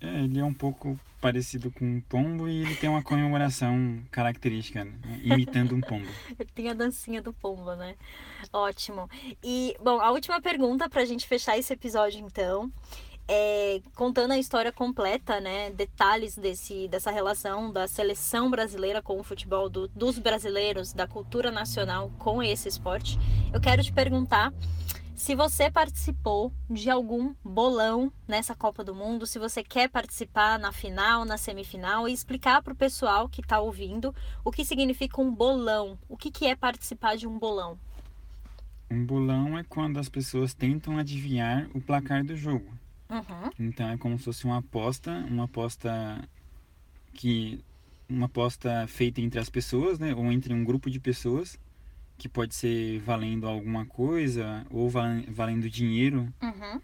É, 0.01 0.25
ele 0.25 0.41
é 0.41 0.45
um 0.45 0.53
pouco 0.53 0.99
parecido 1.21 1.71
com 1.71 1.85
um 1.85 2.01
pombo 2.01 2.49
e 2.49 2.63
ele 2.63 2.75
tem 2.75 2.91
uma 2.91 3.05
comemoração 3.05 4.03
característica, 4.11 4.85
né? 4.85 4.93
imitando 5.23 5.77
um 5.77 5.81
pombo. 5.81 6.09
Ele 6.37 6.51
tem 6.53 6.69
a 6.69 6.75
dancinha 6.75 7.23
do 7.23 7.33
pombo, 7.33 7.77
né? 7.77 7.95
Ótimo. 8.53 9.09
E, 9.45 9.77
bom, 9.81 10.01
a 10.01 10.11
última 10.11 10.41
pergunta 10.43 10.89
pra 10.89 11.05
gente 11.05 11.25
fechar 11.29 11.57
esse 11.57 11.73
episódio, 11.73 12.19
então, 12.19 12.69
é 13.29 13.81
contando 13.95 14.33
a 14.33 14.39
história 14.39 14.73
completa, 14.73 15.39
né? 15.41 15.71
Detalhes 15.71 16.37
desse, 16.37 16.89
dessa 16.89 17.13
relação 17.13 17.71
da 17.73 17.87
seleção 17.87 18.51
brasileira 18.51 19.01
com 19.01 19.21
o 19.21 19.23
futebol, 19.23 19.69
do- 19.71 19.87
dos 19.87 20.19
brasileiros, 20.19 20.93
da 20.93 21.07
cultura 21.07 21.53
nacional 21.53 22.11
com 22.19 22.43
esse 22.43 22.69
esporte. 22.69 23.17
Eu 23.55 23.61
quero 23.61 23.81
te 23.85 23.93
perguntar 23.93 24.53
se 25.23 25.37
você 25.37 25.71
participou 25.71 26.53
de 26.69 26.91
algum 26.91 27.33
bolão 27.45 28.13
nessa 28.27 28.57
Copa 28.57 28.83
do 28.83 28.93
Mundo, 28.93 29.25
se 29.25 29.39
você 29.39 29.63
quer 29.63 29.89
participar 29.89 30.59
na 30.59 30.73
final, 30.73 31.25
na 31.25 31.39
semifinal 31.39 32.09
e 32.09 32.13
explicar 32.13 32.61
para 32.61 32.73
o 32.73 32.77
pessoal 32.77 33.29
que 33.29 33.41
está 33.41 33.61
ouvindo 33.61 34.13
o 34.45 34.51
que 34.51 34.65
significa 34.65 35.21
um 35.21 35.33
bolão, 35.33 35.97
o 36.09 36.17
que, 36.17 36.29
que 36.29 36.47
é 36.47 36.57
participar 36.57 37.17
de 37.17 37.29
um 37.29 37.39
bolão. 37.39 37.79
Um 38.91 39.07
bolão 39.07 39.57
é 39.57 39.63
quando 39.63 40.01
as 40.01 40.09
pessoas 40.09 40.55
tentam 40.55 40.99
adivinhar 40.99 41.71
o 41.73 41.81
placar 41.81 42.25
do 42.25 42.35
jogo. 42.35 42.77
Uhum. 43.09 43.51
Então 43.61 43.91
é 43.91 43.97
como 43.97 44.19
se 44.19 44.25
fosse 44.25 44.45
uma 44.45 44.59
aposta, 44.59 45.25
uma 45.31 45.45
aposta 45.45 46.21
que 47.15 47.65
uma 48.09 48.27
aposta 48.27 48.89
feita 48.89 49.21
entre 49.21 49.39
as 49.39 49.49
pessoas, 49.49 50.01
né, 50.01 50.13
ou 50.17 50.33
entre 50.33 50.53
um 50.53 50.65
grupo 50.65 50.91
de 50.91 50.99
pessoas, 50.99 51.61
que 52.23 52.29
pode 52.29 52.55
ser 52.55 53.01
valendo 53.01 53.49
alguma 53.49 53.85
coisa 53.85 54.65
ou 54.71 54.89
val- 54.89 55.25
valendo 55.27 55.69
dinheiro, 55.69 56.33
Uhum. 56.41 56.81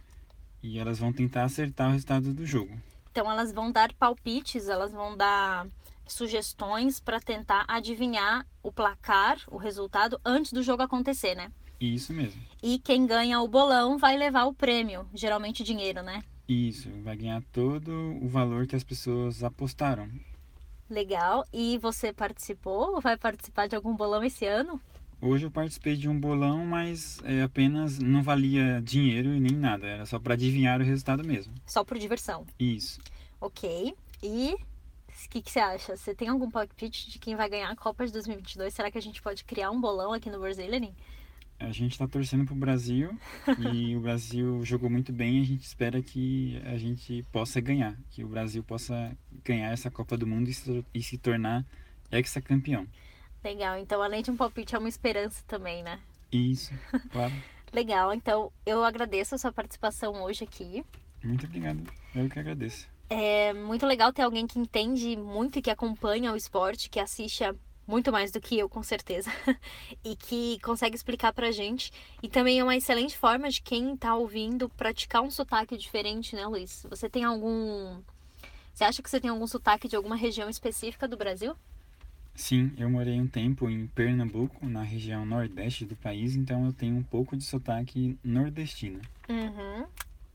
e 0.60 0.80
elas 0.80 0.98
vão 0.98 1.12
tentar 1.12 1.44
acertar 1.44 1.88
o 1.88 1.92
resultado 1.92 2.34
do 2.34 2.44
jogo. 2.44 2.76
Então 3.12 3.30
elas 3.30 3.52
vão 3.52 3.70
dar 3.70 3.92
palpites, 3.94 4.68
elas 4.68 4.90
vão 4.90 5.16
dar 5.16 5.64
sugestões 6.08 6.98
para 6.98 7.20
tentar 7.20 7.64
adivinhar 7.68 8.44
o 8.64 8.72
placar, 8.72 9.38
o 9.46 9.56
resultado 9.58 10.20
antes 10.24 10.52
do 10.52 10.60
jogo 10.60 10.82
acontecer, 10.82 11.36
né? 11.36 11.52
Isso 11.80 12.12
mesmo. 12.12 12.42
E 12.60 12.80
quem 12.80 13.06
ganha 13.06 13.40
o 13.40 13.46
bolão 13.46 13.96
vai 13.96 14.16
levar 14.16 14.44
o 14.46 14.52
prêmio, 14.52 15.06
geralmente 15.14 15.62
dinheiro, 15.62 16.02
né? 16.02 16.24
Isso, 16.48 16.90
vai 17.04 17.16
ganhar 17.16 17.42
todo 17.52 17.92
o 18.20 18.26
valor 18.26 18.66
que 18.66 18.74
as 18.74 18.82
pessoas 18.82 19.44
apostaram. 19.44 20.10
Legal. 20.90 21.46
E 21.52 21.78
você 21.78 22.12
participou? 22.12 23.00
Vai 23.00 23.16
participar 23.16 23.68
de 23.68 23.76
algum 23.76 23.94
bolão 23.94 24.24
esse 24.24 24.44
ano? 24.46 24.80
Hoje 25.20 25.46
eu 25.46 25.50
participei 25.50 25.96
de 25.96 26.08
um 26.08 26.18
bolão, 26.18 26.64
mas 26.64 27.18
é, 27.24 27.42
apenas 27.42 27.98
não 27.98 28.22
valia 28.22 28.80
dinheiro 28.80 29.34
e 29.34 29.40
nem 29.40 29.52
nada, 29.52 29.86
era 29.86 30.06
só 30.06 30.18
para 30.18 30.34
adivinhar 30.34 30.80
o 30.80 30.84
resultado 30.84 31.24
mesmo. 31.24 31.52
Só 31.66 31.82
por 31.82 31.98
diversão. 31.98 32.46
Isso. 32.58 33.00
Ok. 33.40 33.94
E 34.22 34.54
o 34.54 35.28
que, 35.28 35.42
que 35.42 35.50
você 35.50 35.58
acha? 35.58 35.96
Você 35.96 36.14
tem 36.14 36.28
algum 36.28 36.48
palpite 36.48 37.10
de 37.10 37.18
quem 37.18 37.34
vai 37.34 37.48
ganhar 37.48 37.70
a 37.70 37.76
Copa 37.76 38.06
de 38.06 38.12
2022? 38.12 38.72
Será 38.72 38.90
que 38.90 38.98
a 38.98 39.02
gente 39.02 39.20
pode 39.20 39.44
criar 39.44 39.72
um 39.72 39.80
bolão 39.80 40.12
aqui 40.12 40.30
no 40.30 40.38
Brazilian? 40.38 40.92
A 41.58 41.72
gente 41.72 41.92
está 41.92 42.06
torcendo 42.06 42.44
pro 42.44 42.54
Brasil 42.54 43.18
e 43.72 43.96
o 43.96 44.00
Brasil 44.00 44.64
jogou 44.64 44.88
muito 44.88 45.12
bem. 45.12 45.40
A 45.40 45.44
gente 45.44 45.64
espera 45.64 46.00
que 46.00 46.62
a 46.64 46.78
gente 46.78 47.24
possa 47.32 47.60
ganhar, 47.60 47.98
que 48.10 48.22
o 48.22 48.28
Brasil 48.28 48.62
possa 48.62 49.16
ganhar 49.44 49.72
essa 49.72 49.90
Copa 49.90 50.16
do 50.16 50.28
Mundo 50.28 50.48
e 50.48 50.54
se, 50.54 50.84
e 50.94 51.02
se 51.02 51.18
tornar 51.18 51.66
ex-campeão. 52.12 52.86
Legal. 53.42 53.78
Então, 53.78 54.02
além 54.02 54.22
de 54.22 54.30
um 54.30 54.36
palpite, 54.36 54.74
é 54.74 54.78
uma 54.78 54.88
esperança 54.88 55.42
também, 55.46 55.82
né? 55.82 56.00
Isso, 56.32 56.72
claro. 57.10 57.32
Legal. 57.72 58.12
Então, 58.12 58.52
eu 58.64 58.82
agradeço 58.82 59.34
a 59.34 59.38
sua 59.38 59.52
participação 59.52 60.22
hoje 60.22 60.44
aqui. 60.44 60.84
Muito 61.22 61.46
obrigado. 61.46 61.82
Eu 62.14 62.28
que 62.28 62.38
agradeço. 62.38 62.88
É 63.10 63.52
muito 63.52 63.86
legal 63.86 64.12
ter 64.12 64.22
alguém 64.22 64.46
que 64.46 64.58
entende 64.58 65.16
muito 65.16 65.58
e 65.58 65.62
que 65.62 65.70
acompanha 65.70 66.32
o 66.32 66.36
esporte, 66.36 66.90
que 66.90 67.00
assiste 67.00 67.42
a 67.44 67.54
muito 67.86 68.12
mais 68.12 68.30
do 68.30 68.38
que 68.38 68.58
eu, 68.58 68.68
com 68.68 68.82
certeza, 68.82 69.30
e 70.04 70.14
que 70.14 70.58
consegue 70.60 70.94
explicar 70.94 71.32
pra 71.32 71.50
gente. 71.50 71.90
E 72.22 72.28
também 72.28 72.60
é 72.60 72.62
uma 72.62 72.76
excelente 72.76 73.16
forma 73.16 73.48
de 73.48 73.62
quem 73.62 73.96
tá 73.96 74.14
ouvindo 74.14 74.68
praticar 74.68 75.22
um 75.22 75.30
sotaque 75.30 75.74
diferente, 75.76 76.36
né, 76.36 76.46
Luiz? 76.46 76.86
Você 76.90 77.08
tem 77.08 77.24
algum 77.24 78.02
Você 78.74 78.84
acha 78.84 79.02
que 79.02 79.08
você 79.08 79.18
tem 79.18 79.30
algum 79.30 79.46
sotaque 79.46 79.88
de 79.88 79.96
alguma 79.96 80.16
região 80.16 80.50
específica 80.50 81.08
do 81.08 81.16
Brasil? 81.16 81.56
Sim, 82.38 82.72
eu 82.78 82.88
morei 82.88 83.20
um 83.20 83.26
tempo 83.26 83.68
em 83.68 83.88
Pernambuco, 83.88 84.64
na 84.64 84.84
região 84.84 85.26
nordeste 85.26 85.84
do 85.84 85.96
país, 85.96 86.36
então 86.36 86.66
eu 86.66 86.72
tenho 86.72 86.94
um 86.94 87.02
pouco 87.02 87.36
de 87.36 87.42
sotaque 87.42 88.16
nordestino. 88.22 89.00
Uhum. 89.28 89.84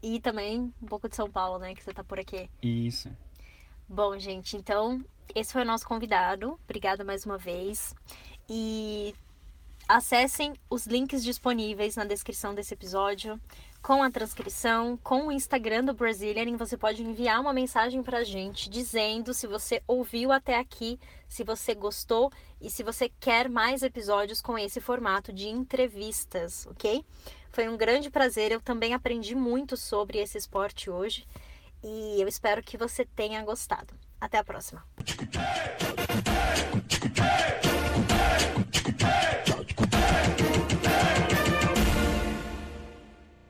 E 0.02 0.20
também 0.20 0.74
um 0.82 0.86
pouco 0.86 1.08
de 1.08 1.16
São 1.16 1.32
Paulo, 1.32 1.60
né? 1.60 1.74
Que 1.74 1.82
você 1.82 1.94
tá 1.94 2.04
por 2.04 2.20
aqui. 2.20 2.50
Isso. 2.62 3.10
Bom, 3.88 4.20
gente, 4.20 4.58
então 4.58 5.02
esse 5.34 5.54
foi 5.54 5.62
o 5.62 5.66
nosso 5.66 5.88
convidado. 5.88 6.60
Obrigada 6.66 7.06
mais 7.06 7.26
uma 7.26 7.38
vez. 7.38 7.96
E 8.50 9.16
acessem 9.88 10.56
os 10.70 10.86
links 10.86 11.24
disponíveis 11.24 11.96
na 11.96 12.04
descrição 12.04 12.54
desse 12.54 12.74
episódio 12.74 13.40
com 13.84 14.02
a 14.02 14.10
transcrição, 14.10 14.98
com 15.04 15.28
o 15.28 15.32
Instagram 15.32 15.84
do 15.84 15.94
Brazilian, 15.94 16.56
você 16.56 16.78
pode 16.78 17.04
enviar 17.04 17.42
uma 17.42 17.52
mensagem 17.52 18.02
para 18.02 18.20
a 18.20 18.24
gente 18.24 18.70
dizendo 18.70 19.34
se 19.34 19.46
você 19.46 19.84
ouviu 19.86 20.32
até 20.32 20.58
aqui, 20.58 20.98
se 21.28 21.44
você 21.44 21.76
gostou 21.76 22.32
e 22.62 22.72
se 22.72 22.82
você 22.82 23.12
quer 23.20 23.50
mais 23.50 23.84
episódios 23.84 24.42
com 24.42 24.58
esse 24.58 24.80
formato 24.80 25.34
de 25.34 25.50
entrevistas, 25.50 26.66
ok? 26.68 27.04
Foi 27.52 27.68
um 27.68 27.76
grande 27.76 28.10
prazer, 28.10 28.54
eu 28.54 28.62
também 28.62 28.94
aprendi 28.94 29.36
muito 29.36 29.76
sobre 29.76 30.18
esse 30.18 30.38
esporte 30.38 30.90
hoje 30.90 31.28
e 31.84 32.22
eu 32.22 32.28
espero 32.28 32.64
que 32.64 32.78
você 32.78 33.04
tenha 33.04 33.44
gostado. 33.44 33.94
Até 34.20 34.38
a 34.38 34.44
próxima! 34.46 34.82